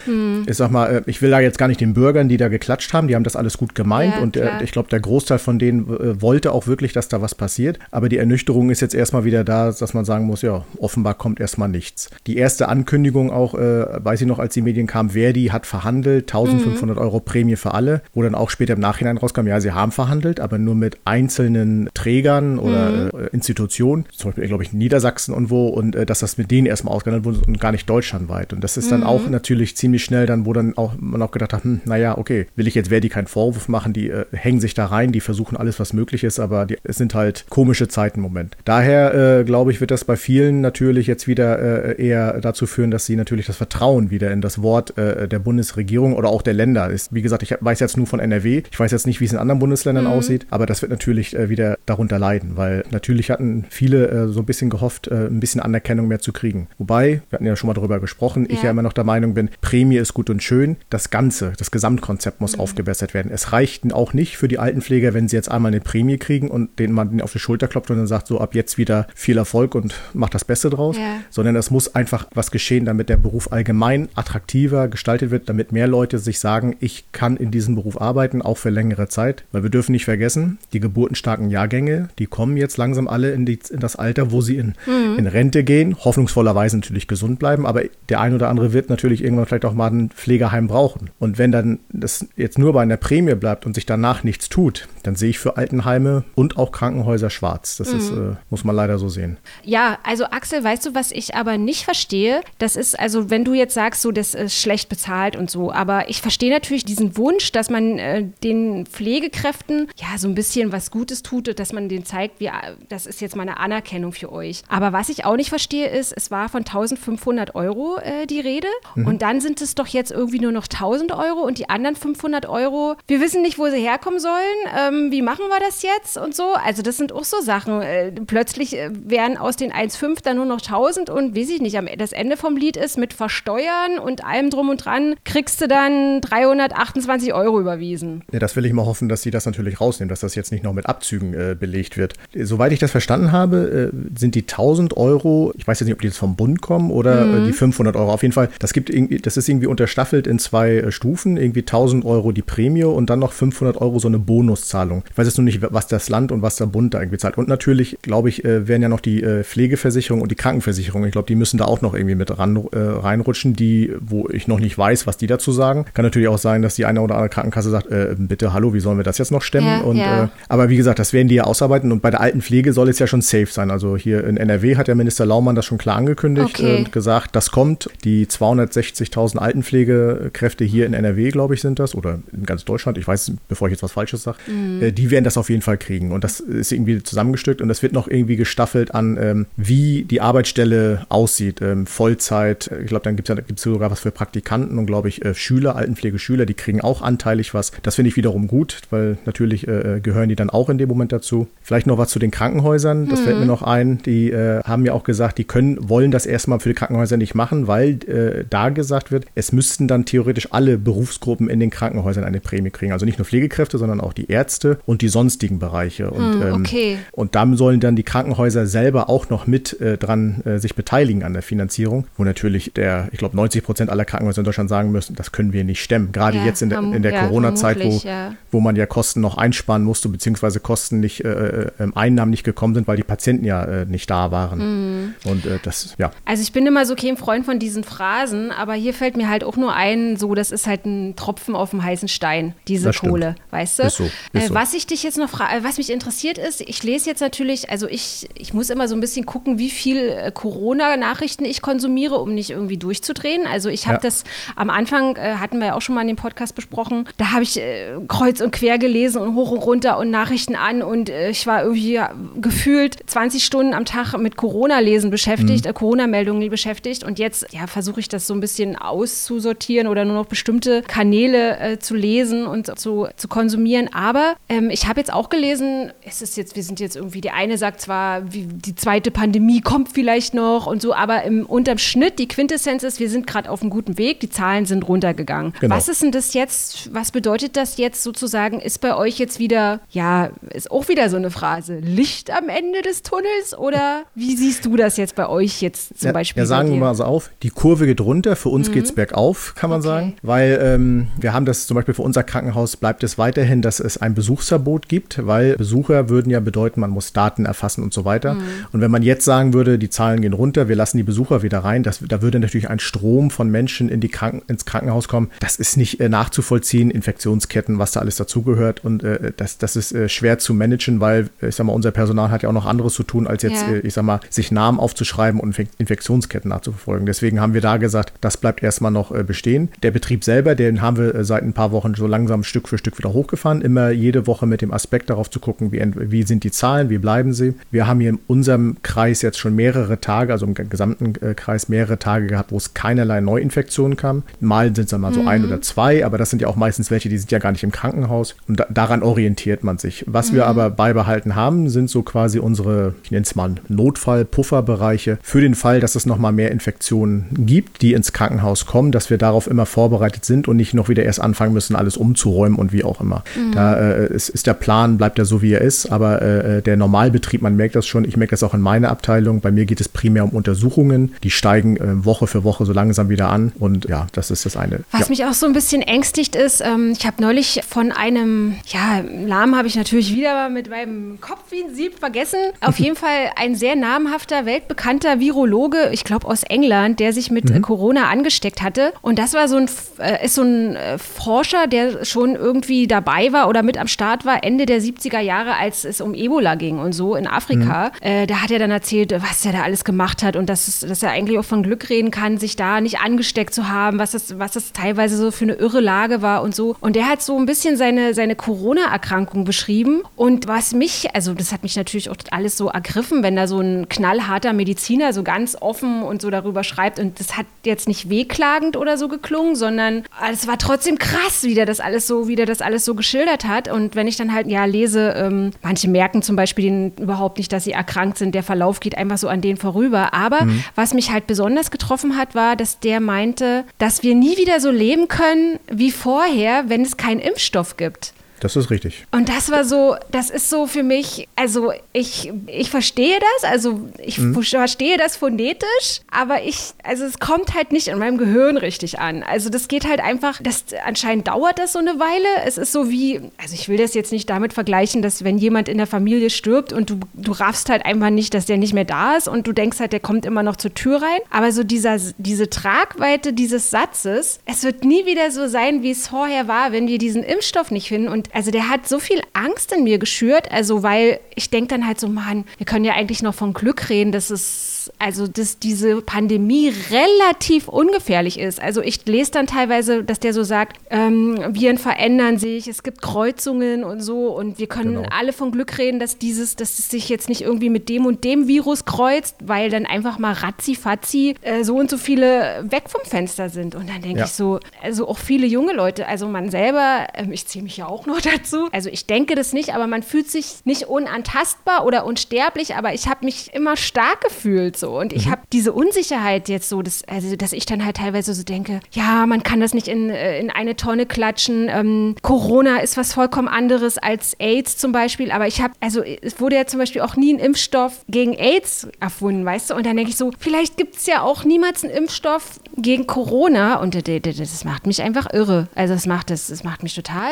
Ich 0.46 0.56
sag 0.56 0.70
mal, 0.70 0.86
äh, 0.86 1.02
ich 1.06 1.22
will 1.22 1.30
da 1.30 1.40
jetzt 1.40 1.58
gar 1.58 1.68
nicht 1.68 1.80
den 1.80 1.94
Bürgern, 1.94 2.28
die 2.28 2.36
da 2.36 2.48
geklatscht 2.48 2.92
haben, 2.92 3.08
die 3.08 3.14
haben 3.14 3.24
das 3.24 3.36
alles 3.36 3.58
gut 3.58 3.74
gemeint 3.74 4.14
Ja, 4.16 4.22
und 4.22 4.36
äh, 4.36 4.62
ich 4.62 4.72
glaube, 4.72 4.88
der 4.88 5.00
Großteil 5.00 5.38
von 5.38 5.58
denen 5.58 5.88
äh, 5.88 6.20
wollte 6.20 6.52
auch 6.52 6.66
wirklich, 6.66 6.92
dass 6.92 7.08
da 7.08 7.20
was 7.20 7.34
passiert. 7.34 7.78
Aber 7.90 8.08
die 8.08 8.18
Ernüchterung 8.18 8.70
ist 8.70 8.80
jetzt 8.80 8.94
erstmal 8.94 9.24
wieder 9.24 9.44
da, 9.44 9.70
dass 9.72 9.94
man 9.94 10.04
sagen 10.04 10.26
muss, 10.26 10.42
ja, 10.42 10.64
offenbar 10.78 11.14
kommt 11.14 11.40
erstmal 11.40 11.68
nichts. 11.68 12.10
Die 12.26 12.36
erste 12.36 12.68
Ankündigung 12.68 13.30
auch, 13.30 13.54
äh, 13.54 14.04
weiß 14.04 14.20
ich 14.20 14.26
noch, 14.26 14.38
als 14.38 14.54
die 14.54 14.62
Medien 14.62 14.86
kamen, 14.86 15.10
Verdi 15.10 15.46
hat 15.46 15.66
verhandelt, 15.66 16.28
1500 16.52 16.98
Euro 16.98 17.20
Prämie 17.20 17.56
für 17.56 17.74
alle, 17.74 18.02
wo 18.14 18.22
dann 18.22 18.34
auch 18.34 18.50
später 18.50 18.74
im 18.74 18.80
Nachhinein 18.80 19.18
rauskam, 19.18 19.46
ja, 19.46 19.60
sie 19.60 19.72
haben 19.72 19.92
verhandelt, 19.92 20.40
aber 20.40 20.58
nur 20.58 20.74
mit 20.74 20.98
einzelnen 21.04 21.88
Trägern 21.94 22.58
oder 22.58 23.12
äh, 23.14 23.26
Institutionen, 23.32 24.06
zum 24.12 24.30
Beispiel, 24.30 24.48
glaube 24.48 24.62
ich, 24.62 24.72
Niedersachsen 24.72 25.34
und 25.34 25.50
wo, 25.50 25.68
und 25.68 25.96
äh, 25.96 26.06
dass 26.06 26.20
das 26.20 26.38
mit 26.38 26.50
denen 26.50 26.66
erstmal 26.66 26.94
ausgehandelt 26.94 27.24
wurde 27.24 27.40
und 27.46 27.60
gar 27.60 27.72
nicht 27.72 27.88
deutschlandweit. 27.88 28.52
Und 28.52 28.62
das 28.62 28.76
ist 28.76 28.92
dann 28.92 29.02
auch 29.02 29.28
natürlich 29.28 29.76
ziemlich 29.76 30.04
schnell 30.04 30.26
dann, 30.26 30.46
wo 30.46 30.52
dann 30.52 30.76
auch 30.76 30.94
man 30.98 31.22
auch 31.22 31.30
gedacht 31.30 31.52
hat, 31.52 31.64
hm, 31.64 31.80
naja, 31.84 32.18
okay, 32.18 32.46
will 32.56 32.66
ich 32.66 32.74
jetzt 32.74 32.88
Verdi 32.88 33.08
keinen 33.08 33.26
Vorwurf 33.26 33.68
machen, 33.68 33.92
die 33.92 34.10
äh, 34.10 34.24
hängen 34.32 34.60
sich 34.60 34.74
da 34.74 34.86
rein, 34.86 35.12
die 35.12 35.20
versuchen 35.20 35.56
alles, 35.56 35.80
was 35.80 35.92
möglich 35.92 36.24
ist, 36.24 36.38
aber 36.38 36.66
die, 36.66 36.78
es 36.84 36.96
sind 36.96 37.14
halt 37.14 37.46
komische 37.48 37.88
Zeiten 37.88 38.18
im 38.18 38.22
Moment. 38.22 38.56
Daher, 38.64 39.40
äh, 39.40 39.44
glaube 39.44 39.70
ich, 39.70 39.80
wird 39.80 39.90
das 39.90 40.04
bei 40.04 40.16
vielen 40.16 40.60
natürlich 40.60 41.06
jetzt 41.06 41.26
wieder 41.26 41.58
äh, 41.98 42.02
eher 42.02 42.40
dazu 42.40 42.66
führen, 42.66 42.90
dass 42.90 43.06
sie 43.06 43.16
natürlich 43.16 43.46
das 43.46 43.56
Vertrauen 43.56 44.10
wieder 44.10 44.30
in 44.30 44.40
das 44.40 44.62
Wort 44.62 44.96
äh, 44.98 45.28
der 45.28 45.38
Bundesregierung 45.38 46.14
oder 46.14 46.28
auch 46.28 46.41
der 46.42 46.54
Länder 46.54 46.90
ist. 46.90 47.12
Wie 47.14 47.22
gesagt, 47.22 47.42
ich 47.42 47.54
weiß 47.60 47.80
jetzt 47.80 47.96
nur 47.96 48.06
von 48.06 48.20
NRW, 48.20 48.62
ich 48.70 48.78
weiß 48.80 48.90
jetzt 48.92 49.06
nicht, 49.06 49.20
wie 49.20 49.24
es 49.24 49.32
in 49.32 49.38
anderen 49.38 49.58
Bundesländern 49.58 50.06
aussieht, 50.06 50.46
aber 50.50 50.66
das 50.66 50.82
wird 50.82 50.90
natürlich 50.90 51.36
äh, 51.36 51.48
wieder 51.48 51.78
darunter 51.86 52.18
leiden, 52.18 52.56
weil 52.56 52.84
natürlich 52.90 53.30
hatten 53.30 53.64
viele 53.70 54.08
äh, 54.08 54.28
so 54.28 54.40
ein 54.40 54.46
bisschen 54.46 54.70
gehofft, 54.70 55.08
äh, 55.08 55.26
ein 55.26 55.40
bisschen 55.40 55.60
Anerkennung 55.60 56.08
mehr 56.08 56.20
zu 56.20 56.32
kriegen. 56.32 56.68
Wobei, 56.78 57.22
wir 57.30 57.36
hatten 57.36 57.46
ja 57.46 57.56
schon 57.56 57.68
mal 57.68 57.74
darüber 57.74 58.00
gesprochen, 58.00 58.46
ich 58.48 58.58
Ja. 58.58 58.64
ja 58.64 58.70
immer 58.70 58.82
noch 58.82 58.92
der 58.92 59.04
Meinung 59.04 59.34
bin, 59.34 59.50
Prämie 59.60 59.96
ist 59.96 60.14
gut 60.14 60.30
und 60.30 60.42
schön, 60.42 60.76
das 60.90 61.10
Ganze, 61.10 61.52
das 61.58 61.70
Gesamtkonzept 61.70 62.40
muss 62.40 62.58
aufgebessert 62.58 63.14
werden. 63.14 63.30
Es 63.32 63.52
reicht 63.52 63.92
auch 63.92 64.12
nicht 64.12 64.36
für 64.36 64.48
die 64.48 64.58
Altenpfleger, 64.58 65.14
wenn 65.14 65.28
sie 65.28 65.36
jetzt 65.36 65.50
einmal 65.50 65.70
eine 65.72 65.80
Prämie 65.80 66.18
kriegen 66.18 66.48
und 66.50 66.78
denen 66.78 66.92
man 66.94 67.20
auf 67.20 67.32
die 67.32 67.38
Schulter 67.38 67.68
klopft 67.68 67.90
und 67.90 67.96
dann 67.98 68.06
sagt, 68.06 68.26
so 68.26 68.40
ab 68.40 68.54
jetzt 68.54 68.78
wieder 68.78 69.06
viel 69.14 69.38
Erfolg 69.38 69.74
und 69.74 69.94
macht 70.14 70.34
das 70.34 70.44
Beste 70.44 70.70
draus, 70.70 70.96
Ja. 70.96 71.16
sondern 71.30 71.56
es 71.56 71.70
muss 71.70 71.94
einfach 71.94 72.26
was 72.34 72.50
geschehen, 72.50 72.84
damit 72.84 73.08
der 73.08 73.16
Beruf 73.16 73.50
allgemein 73.52 74.08
attraktiver 74.14 74.88
gestaltet 74.88 75.30
wird, 75.30 75.48
damit 75.48 75.72
mehr 75.72 75.86
Leute 75.86 76.18
sich 76.18 76.31
sagen, 76.38 76.76
ich 76.80 77.04
kann 77.12 77.36
in 77.36 77.50
diesem 77.50 77.74
Beruf 77.74 78.00
arbeiten, 78.00 78.42
auch 78.42 78.58
für 78.58 78.70
längere 78.70 79.08
Zeit. 79.08 79.44
Weil 79.52 79.62
wir 79.62 79.70
dürfen 79.70 79.92
nicht 79.92 80.04
vergessen, 80.04 80.58
die 80.72 80.80
geburtenstarken 80.80 81.50
Jahrgänge, 81.50 82.08
die 82.18 82.26
kommen 82.26 82.56
jetzt 82.56 82.76
langsam 82.76 83.08
alle 83.08 83.32
in, 83.32 83.46
die, 83.46 83.58
in 83.70 83.80
das 83.80 83.96
Alter, 83.96 84.32
wo 84.32 84.40
sie 84.40 84.56
in, 84.56 84.74
in 84.86 85.26
Rente 85.26 85.64
gehen, 85.64 85.96
hoffnungsvollerweise 85.98 86.76
natürlich 86.76 87.08
gesund 87.08 87.38
bleiben, 87.38 87.66
aber 87.66 87.82
der 88.08 88.20
ein 88.20 88.34
oder 88.34 88.48
andere 88.48 88.72
wird 88.72 88.88
natürlich 88.88 89.22
irgendwann 89.22 89.46
vielleicht 89.46 89.64
auch 89.64 89.74
mal 89.74 89.90
ein 89.90 90.10
Pflegeheim 90.10 90.68
brauchen. 90.68 91.10
Und 91.18 91.38
wenn 91.38 91.52
dann 91.52 91.80
das 91.90 92.26
jetzt 92.36 92.58
nur 92.58 92.72
bei 92.72 92.82
einer 92.82 92.96
Prämie 92.96 93.34
bleibt 93.34 93.66
und 93.66 93.74
sich 93.74 93.86
danach 93.86 94.24
nichts 94.24 94.48
tut, 94.48 94.88
dann 95.02 95.16
sehe 95.16 95.30
ich 95.30 95.38
für 95.38 95.56
Altenheime 95.56 96.24
und 96.34 96.58
auch 96.58 96.72
Krankenhäuser 96.72 97.30
schwarz. 97.30 97.76
Das 97.76 97.92
ist, 97.92 98.10
äh, 98.10 98.36
muss 98.50 98.64
man 98.64 98.76
leider 98.76 98.98
so 98.98 99.08
sehen. 99.08 99.38
Ja, 99.64 99.98
also 100.04 100.24
Axel, 100.26 100.62
weißt 100.62 100.86
du, 100.86 100.94
was 100.94 101.10
ich 101.10 101.34
aber 101.34 101.58
nicht 101.58 101.84
verstehe? 101.84 102.40
Das 102.58 102.76
ist, 102.76 102.98
also 102.98 103.30
wenn 103.30 103.44
du 103.44 103.54
jetzt 103.54 103.74
sagst, 103.74 104.02
so, 104.02 104.12
das 104.12 104.34
ist 104.34 104.56
schlecht 104.56 104.88
bezahlt 104.88 105.36
und 105.36 105.50
so, 105.50 105.72
aber 105.72 106.08
ich 106.08 106.21
verstehe 106.22 106.50
natürlich 106.50 106.84
diesen 106.84 107.16
Wunsch, 107.16 107.52
dass 107.52 107.68
man 107.68 107.98
äh, 107.98 108.24
den 108.42 108.86
Pflegekräften 108.86 109.88
ja 109.96 110.16
so 110.16 110.28
ein 110.28 110.34
bisschen 110.34 110.72
was 110.72 110.90
Gutes 110.90 111.22
tut, 111.22 111.58
dass 111.58 111.72
man 111.72 111.88
denen 111.88 112.04
zeigt, 112.04 112.40
wie, 112.40 112.50
das 112.88 113.06
ist 113.06 113.20
jetzt 113.20 113.34
mal 113.34 113.42
eine 113.42 113.58
Anerkennung 113.58 114.12
für 114.12 114.32
euch. 114.32 114.62
Aber 114.68 114.92
was 114.92 115.08
ich 115.08 115.24
auch 115.24 115.36
nicht 115.36 115.48
verstehe, 115.48 115.88
ist, 115.88 116.12
es 116.12 116.30
war 116.30 116.48
von 116.48 116.60
1500 116.60 117.54
Euro 117.56 117.98
äh, 117.98 118.26
die 118.26 118.40
Rede 118.40 118.68
mhm. 118.94 119.06
und 119.06 119.22
dann 119.22 119.40
sind 119.40 119.60
es 119.60 119.74
doch 119.74 119.88
jetzt 119.88 120.12
irgendwie 120.12 120.38
nur 120.38 120.52
noch 120.52 120.64
1000 120.64 121.12
Euro 121.12 121.40
und 121.40 121.58
die 121.58 121.68
anderen 121.68 121.96
500 121.96 122.46
Euro, 122.48 122.94
wir 123.08 123.20
wissen 123.20 123.42
nicht, 123.42 123.58
wo 123.58 123.68
sie 123.68 123.80
herkommen 123.80 124.20
sollen. 124.20 124.32
Ähm, 124.78 125.10
wie 125.10 125.22
machen 125.22 125.46
wir 125.48 125.58
das 125.58 125.82
jetzt 125.82 126.16
und 126.16 126.36
so? 126.36 126.52
Also 126.52 126.82
das 126.82 126.96
sind 126.96 127.12
auch 127.12 127.24
so 127.24 127.40
Sachen. 127.40 127.82
Äh, 127.82 128.12
plötzlich 128.12 128.76
äh, 128.76 128.90
wären 128.92 129.36
aus 129.36 129.56
den 129.56 129.72
1,5 129.72 130.22
dann 130.22 130.36
nur 130.36 130.46
noch 130.46 130.60
1000 130.60 131.10
und 131.10 131.36
weiß 131.36 131.50
ich 131.50 131.60
nicht, 131.60 131.76
das 131.98 132.12
Ende 132.12 132.36
vom 132.36 132.56
Lied 132.56 132.76
ist 132.76 132.96
mit 132.96 133.12
Versteuern 133.12 133.98
und 133.98 134.24
allem 134.24 134.50
drum 134.50 134.68
und 134.68 134.84
dran, 134.84 135.16
kriegst 135.24 135.60
du 135.60 135.66
dann 135.66 136.11
328 136.20 137.32
Euro 137.34 137.60
überwiesen. 137.60 138.22
Ja, 138.32 138.38
das 138.38 138.56
will 138.56 138.64
ich 138.64 138.72
mal 138.72 138.84
hoffen, 138.84 139.08
dass 139.08 139.22
sie 139.22 139.30
das 139.30 139.46
natürlich 139.46 139.80
rausnehmen, 139.80 140.08
dass 140.08 140.20
das 140.20 140.34
jetzt 140.34 140.52
nicht 140.52 140.64
noch 140.64 140.72
mit 140.72 140.86
Abzügen 140.86 141.34
äh, 141.34 141.56
belegt 141.58 141.96
wird. 141.96 142.14
Soweit 142.34 142.72
ich 142.72 142.78
das 142.78 142.90
verstanden 142.90 143.32
habe, 143.32 143.90
äh, 143.92 144.18
sind 144.18 144.34
die 144.34 144.42
1000 144.42 144.96
Euro, 144.96 145.52
ich 145.56 145.66
weiß 145.66 145.80
jetzt 145.80 145.86
nicht, 145.86 145.94
ob 145.94 146.00
die 146.00 146.08
jetzt 146.08 146.18
vom 146.18 146.36
Bund 146.36 146.60
kommen 146.60 146.90
oder 146.90 147.22
äh, 147.22 147.40
mhm. 147.40 147.46
die 147.46 147.52
500 147.52 147.96
Euro. 147.96 148.12
Auf 148.12 148.22
jeden 148.22 148.32
Fall, 148.32 148.48
das 148.58 148.72
gibt 148.72 148.90
irgendwie, 148.90 149.18
das 149.18 149.36
ist 149.36 149.48
irgendwie 149.48 149.66
unterstaffelt 149.66 150.26
in 150.26 150.38
zwei 150.38 150.76
äh, 150.76 150.92
Stufen, 150.92 151.36
irgendwie 151.36 151.60
1000 151.60 152.04
Euro 152.04 152.32
die 152.32 152.42
Prämie 152.42 152.84
und 152.84 153.10
dann 153.10 153.18
noch 153.18 153.32
500 153.32 153.80
Euro 153.80 153.98
so 153.98 154.08
eine 154.08 154.18
Bonuszahlung. 154.18 155.04
Ich 155.10 155.18
weiß 155.18 155.26
jetzt 155.26 155.38
nur 155.38 155.44
nicht, 155.44 155.60
was 155.62 155.86
das 155.86 156.08
Land 156.08 156.32
und 156.32 156.42
was 156.42 156.56
der 156.56 156.66
Bund 156.66 156.94
da 156.94 157.00
irgendwie 157.00 157.18
zahlt. 157.18 157.38
Und 157.38 157.48
natürlich, 157.48 157.98
glaube 158.02 158.28
ich, 158.28 158.44
werden 158.44 158.82
ja 158.82 158.88
noch 158.88 159.00
die 159.00 159.22
Pflegeversicherung 159.42 160.20
und 160.20 160.30
die 160.30 160.34
Krankenversicherung, 160.34 161.04
ich 161.04 161.12
glaube, 161.12 161.26
die 161.26 161.34
müssen 161.34 161.58
da 161.58 161.64
auch 161.64 161.80
noch 161.80 161.94
irgendwie 161.94 162.14
mit 162.14 162.38
ran, 162.38 162.56
reinrutschen, 162.56 163.54
die, 163.54 163.92
wo 164.00 164.28
ich 164.28 164.48
noch 164.48 164.60
nicht 164.60 164.76
weiß, 164.76 165.06
was 165.06 165.16
die 165.16 165.26
dazu 165.26 165.52
sagen. 165.52 165.84
Kann 165.94 166.01
natürlich 166.02 166.28
auch 166.28 166.38
sein, 166.38 166.62
dass 166.62 166.74
die 166.74 166.84
eine 166.84 167.00
oder 167.00 167.14
andere 167.14 167.28
Krankenkasse 167.28 167.70
sagt, 167.70 167.90
äh, 167.90 168.14
bitte, 168.18 168.52
hallo, 168.52 168.74
wie 168.74 168.80
sollen 168.80 168.98
wir 168.98 169.04
das 169.04 169.18
jetzt 169.18 169.30
noch 169.30 169.42
stemmen? 169.42 169.66
Ja, 169.66 169.80
und, 169.80 169.96
ja. 169.96 170.24
Äh, 170.24 170.28
aber 170.48 170.68
wie 170.68 170.76
gesagt, 170.76 170.98
das 170.98 171.12
werden 171.12 171.28
die 171.28 171.36
ja 171.36 171.44
ausarbeiten 171.44 171.92
und 171.92 172.02
bei 172.02 172.10
der 172.10 172.20
alten 172.20 172.42
Pflege 172.42 172.72
soll 172.72 172.88
es 172.88 172.98
ja 172.98 173.06
schon 173.06 173.22
safe 173.22 173.46
sein. 173.46 173.70
Also 173.70 173.96
hier 173.96 174.24
in 174.24 174.36
NRW 174.36 174.76
hat 174.76 174.88
der 174.88 174.94
Minister 174.94 175.26
Laumann 175.26 175.54
das 175.54 175.64
schon 175.64 175.78
klar 175.78 175.96
angekündigt 175.96 176.60
okay. 176.60 176.78
und 176.78 176.92
gesagt, 176.92 177.36
das 177.36 177.50
kommt. 177.50 177.88
Die 178.04 178.26
260.000 178.26 179.38
Altenpflegekräfte 179.38 180.64
hier 180.64 180.86
in 180.86 180.94
NRW, 180.94 181.30
glaube 181.30 181.54
ich, 181.54 181.60
sind 181.60 181.78
das 181.78 181.94
oder 181.94 182.18
in 182.32 182.44
ganz 182.44 182.64
Deutschland. 182.64 182.98
Ich 182.98 183.06
weiß, 183.06 183.32
bevor 183.48 183.68
ich 183.68 183.72
jetzt 183.72 183.82
was 183.82 183.92
Falsches 183.92 184.22
sage, 184.22 184.38
mhm. 184.46 184.82
äh, 184.82 184.92
die 184.92 185.10
werden 185.10 185.24
das 185.24 185.36
auf 185.36 185.50
jeden 185.50 185.62
Fall 185.62 185.78
kriegen 185.78 186.12
und 186.12 186.24
das 186.24 186.40
ist 186.40 186.72
irgendwie 186.72 187.02
zusammengestückt 187.02 187.60
und 187.60 187.68
das 187.68 187.82
wird 187.82 187.92
noch 187.92 188.08
irgendwie 188.08 188.36
gestaffelt 188.36 188.94
an, 188.94 189.18
ähm, 189.20 189.46
wie 189.56 190.02
die 190.02 190.20
Arbeitsstelle 190.20 191.06
aussieht. 191.08 191.60
Ähm, 191.62 191.86
Vollzeit, 191.86 192.70
ich 192.80 192.86
glaube, 192.86 193.04
dann 193.04 193.16
gibt 193.16 193.28
es 193.28 193.36
ja 193.36 193.42
gibt's 193.42 193.62
sogar 193.62 193.90
was 193.90 194.00
für 194.00 194.10
Praktikanten 194.10 194.78
und 194.78 194.86
glaube 194.86 195.08
ich 195.08 195.24
äh, 195.24 195.34
Schüler, 195.34 195.81
Altenpflegeschüler, 195.82 196.46
die 196.46 196.54
kriegen 196.54 196.80
auch 196.80 197.02
anteilig 197.02 197.54
was. 197.54 197.72
Das 197.82 197.96
finde 197.96 198.08
ich 198.08 198.16
wiederum 198.16 198.46
gut, 198.46 198.80
weil 198.90 199.18
natürlich 199.26 199.68
äh, 199.68 200.00
gehören 200.02 200.28
die 200.28 200.36
dann 200.36 200.50
auch 200.50 200.68
in 200.70 200.78
dem 200.78 200.88
Moment 200.88 201.12
dazu. 201.12 201.48
Vielleicht 201.62 201.86
noch 201.86 201.98
was 201.98 202.10
zu 202.10 202.18
den 202.18 202.30
Krankenhäusern, 202.30 203.08
das 203.08 203.20
mhm. 203.20 203.24
fällt 203.24 203.38
mir 203.38 203.46
noch 203.46 203.62
ein. 203.62 203.98
Die 204.04 204.30
äh, 204.30 204.62
haben 204.64 204.84
ja 204.84 204.92
auch 204.92 205.04
gesagt, 205.04 205.38
die 205.38 205.44
können, 205.44 205.88
wollen 205.88 206.10
das 206.10 206.26
erstmal 206.26 206.60
für 206.60 206.68
die 206.68 206.74
Krankenhäuser 206.74 207.16
nicht 207.16 207.34
machen, 207.34 207.66
weil 207.66 207.98
äh, 208.08 208.44
da 208.48 208.70
gesagt 208.70 209.10
wird, 209.10 209.26
es 209.34 209.52
müssten 209.52 209.88
dann 209.88 210.04
theoretisch 210.04 210.48
alle 210.52 210.78
Berufsgruppen 210.78 211.48
in 211.48 211.60
den 211.60 211.70
Krankenhäusern 211.70 212.24
eine 212.24 212.40
Prämie 212.40 212.70
kriegen. 212.70 212.92
Also 212.92 213.06
nicht 213.06 213.18
nur 213.18 213.26
Pflegekräfte, 213.26 213.78
sondern 213.78 214.00
auch 214.00 214.12
die 214.12 214.30
Ärzte 214.30 214.78
und 214.86 215.02
die 215.02 215.08
sonstigen 215.08 215.58
Bereiche. 215.58 216.10
Und, 216.10 216.36
mhm, 216.36 216.52
okay. 216.52 216.92
ähm, 216.92 216.98
und 217.12 217.34
da 217.34 217.46
sollen 217.54 217.80
dann 217.80 217.96
die 217.96 218.02
Krankenhäuser 218.02 218.66
selber 218.66 219.10
auch 219.10 219.28
noch 219.28 219.46
mit 219.46 219.80
äh, 219.80 219.98
dran 219.98 220.42
äh, 220.44 220.58
sich 220.58 220.74
beteiligen 220.74 221.22
an 221.22 221.32
der 221.32 221.42
Finanzierung, 221.42 222.06
wo 222.16 222.24
natürlich 222.24 222.72
der, 222.74 223.08
ich 223.12 223.18
glaube, 223.18 223.36
90 223.36 223.64
Prozent 223.64 223.90
aller 223.90 224.04
Krankenhäuser 224.04 224.40
in 224.40 224.44
Deutschland 224.44 224.70
sagen 224.70 224.92
müssen, 224.92 225.14
das 225.16 225.32
können 225.32 225.52
wir 225.52 225.64
nicht 225.64 225.71
stemmen. 225.80 226.12
Gerade 226.12 226.38
ja, 226.38 226.44
jetzt 226.44 226.62
in 226.62 226.68
der, 226.68 226.80
in 226.80 227.02
der 227.02 227.12
ja, 227.12 227.26
Corona-Zeit, 227.26 227.78
wo, 227.82 228.00
ja. 228.04 228.34
wo 228.50 228.60
man 228.60 228.76
ja 228.76 228.86
Kosten 228.86 229.20
noch 229.20 229.38
einsparen 229.38 229.84
musste, 229.84 230.08
beziehungsweise 230.08 230.60
Kosten 230.60 231.00
nicht, 231.00 231.24
äh, 231.24 231.28
äh, 231.28 231.70
ähm, 231.78 231.96
Einnahmen 231.96 232.30
nicht 232.30 232.44
gekommen 232.44 232.74
sind, 232.74 232.88
weil 232.88 232.96
die 232.96 233.02
Patienten 233.02 233.44
ja 233.44 233.64
äh, 233.64 233.86
nicht 233.86 234.10
da 234.10 234.30
waren. 234.30 234.58
Mhm. 234.58 235.14
Und 235.24 235.46
äh, 235.46 235.58
das, 235.62 235.94
ja. 235.98 236.10
Also 236.24 236.42
ich 236.42 236.52
bin 236.52 236.66
immer 236.66 236.84
so 236.84 236.94
kein 236.94 237.16
Freund 237.16 237.44
von 237.44 237.58
diesen 237.58 237.84
Phrasen, 237.84 238.50
aber 238.50 238.74
hier 238.74 238.94
fällt 238.94 239.16
mir 239.16 239.28
halt 239.28 239.44
auch 239.44 239.56
nur 239.56 239.74
ein, 239.74 240.16
so, 240.16 240.34
das 240.34 240.50
ist 240.50 240.66
halt 240.66 240.84
ein 240.84 241.16
Tropfen 241.16 241.54
auf 241.54 241.70
dem 241.70 241.82
heißen 241.82 242.08
Stein, 242.08 242.54
diese 242.68 242.92
Kohle, 242.92 243.36
weißt 243.50 243.78
du? 243.78 243.82
Ist 243.84 243.96
so, 243.96 244.10
ist 244.32 244.48
so. 244.48 244.54
Was 244.54 244.74
ich 244.74 244.86
dich 244.86 245.02
jetzt 245.02 245.18
noch 245.18 245.30
frage, 245.30 245.64
was 245.64 245.78
mich 245.78 245.90
interessiert 245.90 246.38
ist, 246.38 246.60
ich 246.60 246.82
lese 246.82 247.08
jetzt 247.08 247.20
natürlich, 247.20 247.70
also 247.70 247.88
ich, 247.88 248.28
ich 248.34 248.52
muss 248.52 248.70
immer 248.70 248.88
so 248.88 248.94
ein 248.94 249.00
bisschen 249.00 249.26
gucken, 249.26 249.58
wie 249.58 249.70
viel 249.70 250.30
Corona-Nachrichten 250.34 251.44
ich 251.44 251.62
konsumiere, 251.62 252.16
um 252.18 252.34
nicht 252.34 252.50
irgendwie 252.50 252.76
durchzudrehen. 252.76 253.46
Also 253.46 253.68
ich 253.68 253.86
habe 253.86 253.98
das 254.02 254.24
am 254.56 254.70
Anfang, 254.70 255.16
äh, 255.16 255.36
hatten 255.36 255.60
wir 255.62 255.68
ja 255.68 255.74
auch 255.74 255.80
schon 255.80 255.94
mal 255.94 256.02
in 256.02 256.08
dem 256.08 256.16
Podcast 256.16 256.54
besprochen, 256.54 257.08
da 257.16 257.32
habe 257.32 257.42
ich 257.42 257.58
äh, 257.58 257.94
kreuz 258.08 258.40
und 258.40 258.52
quer 258.52 258.78
gelesen 258.78 259.22
und 259.22 259.34
hoch 259.34 259.50
und 259.50 259.58
runter 259.58 259.98
und 259.98 260.10
Nachrichten 260.10 260.56
an 260.56 260.82
und 260.82 261.08
äh, 261.08 261.30
ich 261.30 261.46
war 261.46 261.62
irgendwie 261.62 261.92
ja, 261.92 262.12
gefühlt 262.40 262.98
20 263.06 263.44
Stunden 263.44 263.74
am 263.74 263.84
Tag 263.84 264.16
mit 264.18 264.36
Corona-Lesen 264.36 265.10
beschäftigt, 265.10 265.64
mhm. 265.64 265.70
Äh, 265.70 265.72
Corona-Meldungen 265.72 266.50
beschäftigt 266.50 267.04
und 267.04 267.18
jetzt 267.18 267.46
ja, 267.52 267.66
versuche 267.66 268.00
ich 268.00 268.08
das 268.08 268.26
so 268.26 268.34
ein 268.34 268.40
bisschen 268.40 268.76
auszusortieren 268.76 269.86
oder 269.86 270.04
nur 270.04 270.16
noch 270.16 270.26
bestimmte 270.26 270.82
Kanäle 270.82 271.58
äh, 271.58 271.78
zu 271.78 271.94
lesen 271.94 272.46
und 272.46 272.78
zu, 272.78 273.06
zu 273.16 273.28
konsumieren. 273.28 273.88
Aber 273.92 274.34
ähm, 274.48 274.70
ich 274.70 274.88
habe 274.88 275.00
jetzt 275.00 275.12
auch 275.12 275.28
gelesen, 275.28 275.92
es 276.04 276.22
ist 276.22 276.36
jetzt, 276.36 276.56
wir 276.56 276.62
sind 276.62 276.80
jetzt 276.80 276.96
irgendwie, 276.96 277.20
die 277.20 277.30
eine 277.30 277.58
sagt 277.58 277.80
zwar, 277.80 278.32
wie, 278.32 278.46
die 278.46 278.74
zweite 278.74 279.10
Pandemie 279.10 279.60
kommt 279.60 279.90
vielleicht 279.90 280.34
noch 280.34 280.66
und 280.66 280.82
so, 280.82 280.94
aber 280.94 281.22
im, 281.22 281.46
unterm 281.46 281.78
Schnitt, 281.78 282.18
die 282.18 282.28
Quintessenz 282.28 282.82
ist, 282.82 283.00
wir 283.00 283.08
sind 283.08 283.26
gerade 283.26 283.50
auf 283.50 283.62
einem 283.62 283.70
guten 283.70 283.98
Weg, 283.98 284.20
die 284.20 284.30
Zahlen 284.30 284.66
sind 284.66 284.88
runtergegangen. 284.88 285.51
Genau. 285.60 285.74
Was 285.74 285.88
ist 285.88 286.02
denn 286.02 286.12
das 286.12 286.34
jetzt, 286.34 286.92
was 286.94 287.12
bedeutet 287.12 287.56
das 287.56 287.76
jetzt 287.76 288.02
sozusagen? 288.02 288.60
Ist 288.60 288.80
bei 288.80 288.94
euch 288.94 289.18
jetzt 289.18 289.38
wieder, 289.38 289.80
ja, 289.90 290.30
ist 290.50 290.70
auch 290.70 290.88
wieder 290.88 291.08
so 291.10 291.16
eine 291.16 291.30
Phrase, 291.30 291.78
Licht 291.78 292.30
am 292.30 292.48
Ende 292.48 292.82
des 292.82 293.02
Tunnels 293.02 293.56
oder 293.56 294.04
wie 294.14 294.36
siehst 294.36 294.64
du 294.64 294.76
das 294.76 294.96
jetzt 294.96 295.14
bei 295.14 295.28
euch 295.28 295.62
jetzt 295.62 295.98
zum 295.98 296.08
ja, 296.08 296.12
Beispiel? 296.12 296.42
Ja, 296.42 296.46
sagen 296.46 296.70
wir 296.70 296.78
mal 296.78 296.94
so 296.94 297.04
auf, 297.04 297.30
die 297.42 297.50
Kurve 297.50 297.86
geht 297.86 298.00
runter, 298.00 298.36
für 298.36 298.48
uns 298.48 298.68
mhm. 298.68 298.74
geht 298.74 298.84
es 298.84 298.92
bergauf, 298.92 299.54
kann 299.54 299.70
man 299.70 299.80
okay. 299.80 299.88
sagen, 299.88 300.14
weil 300.22 300.58
ähm, 300.62 301.08
wir 301.18 301.32
haben 301.32 301.46
das 301.46 301.66
zum 301.66 301.74
Beispiel 301.74 301.94
für 301.94 302.02
unser 302.02 302.22
Krankenhaus 302.22 302.76
bleibt 302.76 303.04
es 303.04 303.18
weiterhin, 303.18 303.62
dass 303.62 303.80
es 303.80 303.98
ein 303.98 304.14
Besuchsverbot 304.14 304.88
gibt, 304.88 305.26
weil 305.26 305.56
Besucher 305.56 306.08
würden 306.08 306.30
ja 306.30 306.40
bedeuten, 306.40 306.80
man 306.80 306.90
muss 306.90 307.12
Daten 307.12 307.44
erfassen 307.44 307.82
und 307.82 307.92
so 307.92 308.04
weiter. 308.04 308.34
Mhm. 308.34 308.40
Und 308.72 308.80
wenn 308.80 308.90
man 308.90 309.02
jetzt 309.02 309.24
sagen 309.24 309.52
würde, 309.52 309.78
die 309.78 309.90
Zahlen 309.90 310.20
gehen 310.20 310.32
runter, 310.32 310.68
wir 310.68 310.76
lassen 310.76 310.96
die 310.96 311.02
Besucher 311.02 311.42
wieder 311.42 311.60
rein, 311.60 311.82
das, 311.82 312.00
da 312.06 312.22
würde 312.22 312.38
natürlich 312.38 312.68
ein 312.68 312.78
Strom 312.78 313.30
von 313.30 313.50
Menschen 313.50 313.88
in 313.88 314.00
die 314.00 314.08
Kranken, 314.08 314.42
ins 314.48 314.64
Krankenhaus 314.64 315.08
kommen. 315.08 315.30
Das 315.42 315.56
ist 315.56 315.76
nicht 315.76 315.98
äh, 315.98 316.08
nachzuvollziehen, 316.08 316.92
Infektionsketten, 316.92 317.80
was 317.80 317.90
da 317.90 317.98
alles 317.98 318.14
dazugehört. 318.14 318.84
Und 318.84 319.02
äh, 319.02 319.32
das, 319.36 319.58
das 319.58 319.74
ist 319.74 319.90
äh, 319.90 320.08
schwer 320.08 320.38
zu 320.38 320.54
managen, 320.54 321.00
weil, 321.00 321.30
äh, 321.42 321.48
ich 321.48 321.56
sag 321.56 321.66
mal, 321.66 321.72
unser 321.72 321.90
Personal 321.90 322.30
hat 322.30 322.44
ja 322.44 322.48
auch 322.48 322.52
noch 322.52 322.64
anderes 322.64 322.94
zu 322.94 323.02
tun, 323.02 323.26
als 323.26 323.42
jetzt, 323.42 323.62
ja. 323.62 323.72
Äh, 323.72 323.80
ich 323.80 323.92
sag 323.92 324.04
mal, 324.04 324.20
sich 324.30 324.52
Namen 324.52 324.78
aufzuschreiben 324.78 325.40
und 325.40 325.58
Infektionsketten 325.78 326.48
nachzuverfolgen. 326.48 327.06
Deswegen 327.06 327.40
haben 327.40 327.54
wir 327.54 327.60
da 327.60 327.78
gesagt, 327.78 328.12
das 328.20 328.36
bleibt 328.36 328.62
erstmal 328.62 328.92
noch 328.92 329.10
äh, 329.10 329.24
bestehen. 329.24 329.70
Der 329.82 329.90
Betrieb 329.90 330.22
selber, 330.22 330.54
den 330.54 330.80
haben 330.80 330.96
wir 330.96 331.24
seit 331.24 331.42
ein 331.42 331.54
paar 331.54 331.72
Wochen 331.72 331.94
so 331.94 332.06
langsam 332.06 332.44
Stück 332.44 332.68
für 332.68 332.78
Stück 332.78 332.96
wieder 332.98 333.12
hochgefahren. 333.12 333.62
Immer 333.62 333.90
jede 333.90 334.28
Woche 334.28 334.46
mit 334.46 334.62
dem 334.62 334.72
Aspekt 334.72 335.10
darauf 335.10 335.28
zu 335.28 335.40
gucken, 335.40 335.72
wie, 335.72 335.82
wie 335.96 336.22
sind 336.22 336.44
die 336.44 336.52
Zahlen, 336.52 336.88
wie 336.88 336.98
bleiben 336.98 337.32
sie. 337.32 337.54
Wir 337.72 337.88
haben 337.88 337.98
hier 337.98 338.10
in 338.10 338.20
unserem 338.28 338.76
Kreis 338.84 339.22
jetzt 339.22 339.40
schon 339.40 339.56
mehrere 339.56 340.00
Tage, 340.00 340.32
also 340.32 340.46
im 340.46 340.54
gesamten 340.54 341.14
Kreis 341.34 341.68
mehrere 341.68 341.98
Tage 341.98 342.28
gehabt, 342.28 342.52
wo 342.52 342.58
es 342.58 342.74
keinerlei 342.74 343.20
Neuinfektionen 343.20 343.96
kam. 343.96 344.22
Mal 344.38 344.72
sind 344.76 344.84
es 344.84 344.90
dann 344.90 345.00
mal 345.00 345.12
so 345.12 345.22
mhm. 345.22 345.31
Ein 345.32 345.44
oder 345.44 345.60
zwei, 345.60 346.04
aber 346.04 346.18
das 346.18 346.30
sind 346.30 346.42
ja 346.42 346.48
auch 346.48 346.56
meistens 346.56 346.90
welche, 346.90 347.08
die 347.08 347.18
sind 347.18 347.32
ja 347.32 347.38
gar 347.38 347.52
nicht 347.52 347.64
im 347.64 347.72
Krankenhaus. 347.72 348.34
Und 348.48 348.60
da, 348.60 348.66
daran 348.70 349.02
orientiert 349.02 349.64
man 349.64 349.78
sich. 349.78 350.04
Was 350.06 350.30
mhm. 350.30 350.36
wir 350.36 350.46
aber 350.46 350.70
beibehalten 350.70 351.34
haben, 351.34 351.68
sind 351.68 351.90
so 351.90 352.02
quasi 352.02 352.38
unsere, 352.38 352.94
ich 353.02 353.10
nenne 353.10 353.24
es 353.24 353.34
mal 353.34 353.54
Notfall-Pufferbereiche 353.68 355.18
für 355.22 355.40
den 355.40 355.54
Fall, 355.54 355.80
dass 355.80 355.94
es 355.94 356.06
nochmal 356.06 356.32
mehr 356.32 356.50
Infektionen 356.50 357.26
gibt, 357.32 357.82
die 357.82 357.94
ins 357.94 358.12
Krankenhaus 358.12 358.66
kommen, 358.66 358.92
dass 358.92 359.10
wir 359.10 359.18
darauf 359.18 359.46
immer 359.46 359.66
vorbereitet 359.66 360.24
sind 360.24 360.48
und 360.48 360.56
nicht 360.56 360.74
noch 360.74 360.88
wieder 360.88 361.02
erst 361.02 361.20
anfangen 361.20 361.52
müssen, 361.52 361.76
alles 361.76 361.96
umzuräumen 361.96 362.58
und 362.58 362.72
wie 362.72 362.84
auch 362.84 363.00
immer. 363.00 363.24
Mhm. 363.36 363.52
Da 363.52 363.74
äh, 363.74 364.12
ist, 364.12 364.28
ist, 364.28 364.46
der 364.46 364.54
Plan, 364.54 364.98
bleibt 364.98 365.18
er 365.18 365.24
so, 365.24 365.42
wie 365.42 365.52
er 365.52 365.60
ist, 365.60 365.90
aber 365.90 366.22
äh, 366.22 366.62
der 366.62 366.76
Normalbetrieb, 366.76 367.42
man 367.42 367.56
merkt 367.56 367.74
das 367.74 367.86
schon, 367.86 368.04
ich 368.04 368.16
merke 368.16 368.32
das 368.32 368.42
auch 368.42 368.54
in 368.54 368.60
meiner 368.60 368.90
Abteilung, 368.90 369.40
bei 369.40 369.50
mir 369.50 369.64
geht 369.64 369.80
es 369.80 369.88
primär 369.88 370.24
um 370.24 370.30
Untersuchungen, 370.30 371.14
die 371.22 371.30
steigen 371.30 371.76
äh, 371.76 372.04
Woche 372.04 372.26
für 372.26 372.44
Woche 372.44 372.64
so 372.64 372.72
langsam 372.72 373.08
wieder 373.08 373.30
an 373.30 373.52
und 373.58 373.86
ja, 373.86 374.06
das 374.12 374.30
ist 374.30 374.46
das 374.46 374.56
eine. 374.56 374.80
Was 374.90 375.02
ja. 375.02 375.06
mich 375.08 375.21
auch 375.24 375.32
so 375.32 375.46
ein 375.46 375.52
bisschen 375.52 375.82
ängstigt 375.82 376.36
ist, 376.36 376.60
ähm, 376.60 376.92
ich 376.98 377.06
habe 377.06 377.22
neulich 377.22 377.60
von 377.68 377.92
einem, 377.92 378.56
ja, 378.66 379.02
Namen 379.02 379.56
habe 379.56 379.68
ich 379.68 379.76
natürlich 379.76 380.14
wieder 380.14 380.48
mit 380.48 380.70
meinem 380.70 381.20
Kopf 381.20 381.50
wie 381.50 381.62
ein 381.62 381.74
Sieb 381.74 381.98
vergessen. 381.98 382.38
Auf 382.60 382.78
jeden 382.78 382.96
Fall 382.96 383.30
ein 383.36 383.54
sehr 383.54 383.76
namhafter, 383.76 384.46
weltbekannter 384.46 385.20
Virologe, 385.20 385.90
ich 385.92 386.04
glaube 386.04 386.26
aus 386.26 386.42
England, 386.42 387.00
der 387.00 387.12
sich 387.12 387.30
mit 387.30 387.50
mhm. 387.50 387.62
Corona 387.62 388.08
angesteckt 388.08 388.62
hatte. 388.62 388.92
Und 389.02 389.18
das 389.18 389.34
war 389.34 389.48
so 389.48 389.56
ein, 389.56 389.68
äh, 389.98 390.24
ist 390.24 390.34
so 390.34 390.42
ein 390.42 390.76
äh, 390.76 390.98
Forscher, 390.98 391.66
der 391.66 392.04
schon 392.04 392.34
irgendwie 392.34 392.86
dabei 392.86 393.32
war 393.32 393.48
oder 393.48 393.62
mit 393.62 393.78
am 393.78 393.88
Start 393.88 394.24
war, 394.24 394.44
Ende 394.44 394.66
der 394.66 394.80
70er 394.80 395.20
Jahre, 395.20 395.56
als 395.56 395.84
es 395.84 396.00
um 396.00 396.14
Ebola 396.14 396.54
ging 396.54 396.78
und 396.78 396.92
so 396.92 397.14
in 397.14 397.26
Afrika. 397.26 397.92
Mhm. 398.00 398.06
Äh, 398.06 398.26
da 398.26 398.42
hat 398.42 398.50
er 398.50 398.58
dann 398.58 398.70
erzählt, 398.70 399.12
was 399.12 399.44
er 399.44 399.52
da 399.52 399.62
alles 399.62 399.84
gemacht 399.84 400.22
hat 400.22 400.36
und 400.36 400.46
dass, 400.48 400.68
es, 400.68 400.80
dass 400.80 401.02
er 401.02 401.10
eigentlich 401.10 401.38
auch 401.38 401.44
von 401.44 401.62
Glück 401.62 401.88
reden 401.90 402.10
kann, 402.10 402.38
sich 402.38 402.56
da 402.56 402.80
nicht 402.80 403.00
angesteckt 403.00 403.54
zu 403.54 403.68
haben, 403.68 403.98
was 403.98 404.12
das, 404.12 404.38
was 404.38 404.52
das 404.52 404.72
teilweise 404.72 405.11
teilweise 405.12 405.16
so 405.16 405.30
für 405.30 405.44
eine 405.44 405.54
irre 405.54 405.80
Lage 405.80 406.22
war 406.22 406.42
und 406.42 406.54
so. 406.54 406.76
Und 406.80 406.96
der 406.96 407.08
hat 407.08 407.22
so 407.22 407.36
ein 407.38 407.46
bisschen 407.46 407.76
seine, 407.76 408.14
seine 408.14 408.36
Corona-Erkrankung 408.36 409.44
beschrieben. 409.44 410.02
Und 410.16 410.48
was 410.48 410.72
mich, 410.72 411.14
also 411.14 411.34
das 411.34 411.52
hat 411.52 411.62
mich 411.62 411.76
natürlich 411.76 412.10
auch 412.10 412.16
alles 412.30 412.56
so 412.56 412.68
ergriffen, 412.68 413.22
wenn 413.22 413.36
da 413.36 413.46
so 413.46 413.60
ein 413.60 413.88
knallharter 413.88 414.52
Mediziner 414.52 415.12
so 415.12 415.22
ganz 415.22 415.56
offen 415.60 416.02
und 416.02 416.22
so 416.22 416.30
darüber 416.30 416.64
schreibt. 416.64 416.98
Und 416.98 417.20
das 417.20 417.36
hat 417.36 417.46
jetzt 417.64 417.88
nicht 417.88 418.08
wehklagend 418.08 418.76
oder 418.76 418.96
so 418.96 419.08
geklungen, 419.08 419.56
sondern 419.56 420.04
es 420.30 420.46
war 420.46 420.58
trotzdem 420.58 420.98
krass, 420.98 421.42
wie 421.42 421.54
der 421.54 421.66
das 421.66 421.80
alles 421.80 422.06
so, 422.06 422.28
wie 422.28 422.36
der 422.36 422.46
das 422.46 422.60
alles 422.60 422.84
so 422.84 422.94
geschildert 422.94 423.44
hat. 423.44 423.68
Und 423.68 423.94
wenn 423.94 424.06
ich 424.06 424.16
dann 424.16 424.32
halt 424.32 424.46
ja 424.46 424.64
lese, 424.64 425.14
ähm, 425.16 425.50
manche 425.62 425.88
merken 425.88 426.22
zum 426.22 426.36
Beispiel 426.36 426.92
überhaupt 426.98 427.38
nicht, 427.38 427.52
dass 427.52 427.64
sie 427.64 427.72
erkrankt 427.72 428.18
sind. 428.18 428.34
Der 428.34 428.42
Verlauf 428.42 428.80
geht 428.80 428.96
einfach 428.96 429.18
so 429.18 429.28
an 429.28 429.40
denen 429.40 429.56
vorüber. 429.56 430.14
Aber 430.14 430.44
mhm. 430.44 430.64
was 430.74 430.94
mich 430.94 431.10
halt 431.10 431.26
besonders 431.26 431.70
getroffen 431.70 432.16
hat, 432.16 432.34
war, 432.34 432.56
dass 432.56 432.78
der 432.78 433.00
meinte, 433.00 433.64
dass 433.78 434.02
wir 434.02 434.14
nie 434.14 434.36
wieder 434.36 434.60
so 434.60 434.70
leben 434.70 435.01
können 435.08 435.58
wie 435.70 435.90
vorher, 435.90 436.68
wenn 436.68 436.82
es 436.82 436.96
keinen 436.96 437.20
Impfstoff 437.20 437.76
gibt. 437.76 438.12
Das 438.42 438.56
ist 438.56 438.70
richtig. 438.70 439.06
Und 439.12 439.28
das 439.28 439.52
war 439.52 439.64
so, 439.64 439.94
das 440.10 440.28
ist 440.28 440.50
so 440.50 440.66
für 440.66 440.82
mich, 440.82 441.28
also 441.36 441.72
ich, 441.92 442.32
ich 442.48 442.70
verstehe 442.70 443.16
das, 443.20 443.48
also 443.48 443.88
ich 443.98 444.18
mhm. 444.18 444.34
verstehe 444.34 444.96
das 444.96 445.16
phonetisch, 445.16 446.00
aber 446.10 446.42
ich, 446.42 446.72
also 446.82 447.04
es 447.04 447.20
kommt 447.20 447.54
halt 447.54 447.70
nicht 447.70 447.86
in 447.86 448.00
meinem 448.00 448.18
Gehirn 448.18 448.56
richtig 448.56 448.98
an. 448.98 449.22
Also 449.22 449.48
das 449.48 449.68
geht 449.68 449.86
halt 449.86 450.00
einfach, 450.00 450.40
das 450.42 450.64
anscheinend 450.84 451.28
dauert 451.28 451.60
das 451.60 451.74
so 451.74 451.78
eine 451.78 452.00
Weile. 452.00 452.26
Es 452.44 452.58
ist 452.58 452.72
so 452.72 452.90
wie, 452.90 453.20
also 453.40 453.54
ich 453.54 453.68
will 453.68 453.76
das 453.76 453.94
jetzt 453.94 454.10
nicht 454.10 454.28
damit 454.28 454.52
vergleichen, 454.52 455.02
dass 455.02 455.22
wenn 455.22 455.38
jemand 455.38 455.68
in 455.68 455.78
der 455.78 455.86
Familie 455.86 456.28
stirbt 456.28 456.72
und 456.72 456.90
du, 456.90 456.98
du 457.14 457.30
raffst 457.30 457.68
halt 457.68 457.86
einfach 457.86 458.10
nicht, 458.10 458.34
dass 458.34 458.46
der 458.46 458.58
nicht 458.58 458.74
mehr 458.74 458.84
da 458.84 459.14
ist 459.14 459.28
und 459.28 459.46
du 459.46 459.52
denkst 459.52 459.78
halt, 459.78 459.92
der 459.92 460.00
kommt 460.00 460.26
immer 460.26 460.42
noch 460.42 460.56
zur 460.56 460.74
Tür 460.74 461.00
rein. 461.00 461.20
Aber 461.30 461.52
so 461.52 461.62
dieser, 461.62 461.96
diese 462.18 462.50
Tragweite 462.50 463.32
dieses 463.32 463.70
Satzes, 463.70 464.40
es 464.46 464.64
wird 464.64 464.84
nie 464.84 465.06
wieder 465.06 465.30
so 465.30 465.46
sein, 465.46 465.84
wie 465.84 465.92
es 465.92 466.08
vorher 466.08 466.48
war, 466.48 466.72
wenn 466.72 466.88
wir 466.88 466.98
diesen 466.98 467.22
Impfstoff 467.22 467.70
nicht 467.70 467.86
finden. 467.86 468.08
Und 468.08 468.31
also 468.32 468.50
der 468.50 468.68
hat 468.68 468.88
so 468.88 468.98
viel 468.98 469.20
Angst 469.32 469.72
in 469.72 469.84
mir 469.84 469.98
geschürt, 469.98 470.50
also 470.50 470.82
weil 470.82 471.20
ich 471.34 471.50
denke 471.50 471.68
dann 471.68 471.86
halt 471.86 472.00
so, 472.00 472.08
Mann, 472.08 472.44
wir 472.56 472.66
können 472.66 472.84
ja 472.84 472.94
eigentlich 472.94 473.22
noch 473.22 473.34
von 473.34 473.52
Glück 473.52 473.88
reden, 473.88 474.12
dass 474.12 474.30
es 474.30 474.71
also 474.98 475.26
dass 475.26 475.58
diese 475.58 476.00
Pandemie 476.02 476.72
relativ 476.90 477.68
ungefährlich 477.68 478.38
ist. 478.38 478.60
Also 478.60 478.82
ich 478.82 479.04
lese 479.06 479.32
dann 479.32 479.46
teilweise, 479.46 480.04
dass 480.04 480.20
der 480.20 480.32
so 480.32 480.42
sagt, 480.42 480.78
ähm, 480.90 481.38
Viren 481.54 481.78
verändern 481.78 482.38
sich, 482.38 482.68
es 482.68 482.82
gibt 482.82 483.02
Kreuzungen 483.02 483.84
und 483.84 484.00
so 484.00 484.28
und 484.28 484.58
wir 484.58 484.66
können 484.66 484.94
genau. 484.94 485.08
alle 485.10 485.32
von 485.32 485.52
Glück 485.52 485.78
reden, 485.78 485.98
dass 485.98 486.18
dieses, 486.18 486.56
dass 486.56 486.78
es 486.78 486.88
sich 486.88 487.08
jetzt 487.08 487.28
nicht 487.28 487.42
irgendwie 487.42 487.70
mit 487.70 487.88
dem 487.88 488.06
und 488.06 488.24
dem 488.24 488.48
Virus 488.48 488.84
kreuzt, 488.84 489.36
weil 489.44 489.70
dann 489.70 489.86
einfach 489.86 490.18
mal 490.18 490.32
ratzi-fatzi 490.32 491.34
äh, 491.42 491.64
so 491.64 491.76
und 491.76 491.90
so 491.90 491.98
viele 491.98 492.64
weg 492.68 492.84
vom 492.88 493.02
Fenster 493.04 493.48
sind. 493.48 493.74
Und 493.74 493.88
dann 493.88 494.02
denke 494.02 494.20
ja. 494.20 494.24
ich 494.24 494.32
so, 494.32 494.60
also 494.82 495.08
auch 495.08 495.18
viele 495.18 495.46
junge 495.46 495.72
Leute, 495.72 496.06
also 496.06 496.28
man 496.28 496.50
selber, 496.50 497.06
äh, 497.14 497.26
ich 497.30 497.46
zähle 497.46 497.64
mich 497.64 497.76
ja 497.76 497.86
auch 497.86 498.06
noch 498.06 498.20
dazu, 498.32 498.68
also 498.72 498.88
ich 498.90 499.06
denke 499.06 499.34
das 499.34 499.52
nicht, 499.52 499.74
aber 499.74 499.86
man 499.86 500.02
fühlt 500.02 500.30
sich 500.30 500.64
nicht 500.64 500.84
unantastbar 500.84 501.84
oder 501.84 502.04
unsterblich, 502.06 502.74
aber 502.74 502.94
ich 502.94 503.08
habe 503.08 503.24
mich 503.24 503.52
immer 503.54 503.76
stark 503.76 504.22
gefühlt 504.22 504.71
gefühlt 504.72 504.76
so. 504.76 504.98
Und 504.98 505.12
ich 505.12 505.26
mhm. 505.26 505.30
habe 505.30 505.42
diese 505.52 505.72
Unsicherheit 505.72 506.48
jetzt 506.48 506.68
so, 506.68 506.82
dass, 506.82 507.04
also, 507.04 507.36
dass 507.36 507.52
ich 507.52 507.66
dann 507.66 507.84
halt 507.84 507.96
teilweise 507.96 508.34
so 508.34 508.42
denke, 508.42 508.80
ja, 508.92 509.26
man 509.26 509.42
kann 509.42 509.60
das 509.60 509.74
nicht 509.74 509.88
in, 509.88 510.10
äh, 510.10 510.38
in 510.38 510.50
eine 510.50 510.76
Tonne 510.76 511.06
klatschen. 511.06 511.68
Ähm, 511.68 512.14
Corona 512.22 512.78
ist 512.78 512.96
was 512.96 513.12
vollkommen 513.12 513.48
anderes 513.48 513.98
als 513.98 514.34
AIDS 514.38 514.76
zum 514.76 514.92
Beispiel. 514.92 515.30
Aber 515.30 515.46
ich 515.46 515.60
habe, 515.60 515.74
also 515.80 516.02
es 516.02 516.40
wurde 516.40 516.56
ja 516.56 516.66
zum 516.66 516.78
Beispiel 516.78 517.02
auch 517.02 517.16
nie 517.16 517.32
ein 517.34 517.38
Impfstoff 517.38 518.04
gegen 518.08 518.34
AIDS 518.34 518.88
erfunden, 519.00 519.44
weißt 519.44 519.70
du? 519.70 519.74
Und 519.74 519.86
dann 519.86 519.96
denke 519.96 520.10
ich 520.10 520.16
so, 520.16 520.30
vielleicht 520.38 520.76
gibt 520.76 520.96
es 520.96 521.06
ja 521.06 521.22
auch 521.22 521.44
niemals 521.44 521.84
einen 521.84 521.92
Impfstoff 521.92 522.60
gegen 522.76 523.06
Corona. 523.06 523.76
Und 523.76 523.94
das 523.94 524.64
macht 524.64 524.86
mich 524.86 525.02
einfach 525.02 525.32
irre. 525.32 525.68
Also 525.74 525.94
es 525.94 526.06
macht 526.06 526.30
das, 526.30 526.48
das 526.48 526.64
macht 526.64 526.82
mich 526.82 526.94
total 526.94 527.30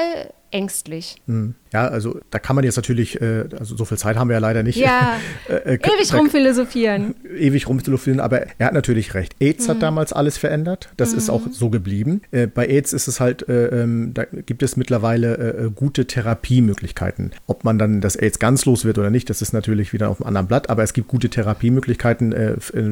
ängstlich. 0.50 1.16
Mhm. 1.26 1.54
Ja, 1.72 1.86
also 1.86 2.20
da 2.30 2.38
kann 2.38 2.56
man 2.56 2.64
jetzt 2.64 2.76
natürlich, 2.76 3.20
äh, 3.20 3.44
also 3.58 3.76
so 3.76 3.84
viel 3.84 3.98
Zeit 3.98 4.16
haben 4.16 4.28
wir 4.28 4.34
ja 4.34 4.40
leider 4.40 4.62
nicht. 4.62 4.76
Ja, 4.76 5.18
äh, 5.48 5.74
äh, 5.74 5.78
ewig 5.78 6.12
rumphilosophieren. 6.12 7.14
Ewig 7.38 7.68
rumphilosophieren, 7.68 8.20
aber 8.20 8.42
er 8.58 8.66
hat 8.66 8.74
natürlich 8.74 9.14
recht. 9.14 9.34
AIDS 9.40 9.66
mhm. 9.66 9.70
hat 9.70 9.82
damals 9.82 10.12
alles 10.12 10.36
verändert. 10.36 10.88
Das 10.96 11.12
mhm. 11.12 11.18
ist 11.18 11.30
auch 11.30 11.42
so 11.50 11.70
geblieben. 11.70 12.22
Äh, 12.32 12.48
bei 12.48 12.66
AIDS 12.66 12.92
ist 12.92 13.06
es 13.06 13.20
halt, 13.20 13.48
äh, 13.48 13.82
ähm, 13.82 14.12
da 14.14 14.24
gibt 14.24 14.62
es 14.62 14.76
mittlerweile 14.76 15.36
äh, 15.36 15.70
gute 15.70 16.06
Therapiemöglichkeiten. 16.06 17.32
Ob 17.46 17.64
man 17.64 17.78
dann 17.78 18.00
das 18.00 18.16
AIDS 18.16 18.38
ganz 18.38 18.64
los 18.64 18.84
wird 18.84 18.98
oder 18.98 19.10
nicht, 19.10 19.30
das 19.30 19.40
ist 19.40 19.52
natürlich 19.52 19.92
wieder 19.92 20.08
auf 20.08 20.20
einem 20.20 20.28
anderen 20.28 20.46
Blatt, 20.48 20.70
aber 20.70 20.82
es 20.82 20.92
gibt 20.92 21.08
gute 21.08 21.28
Therapiemöglichkeiten. 21.28 22.34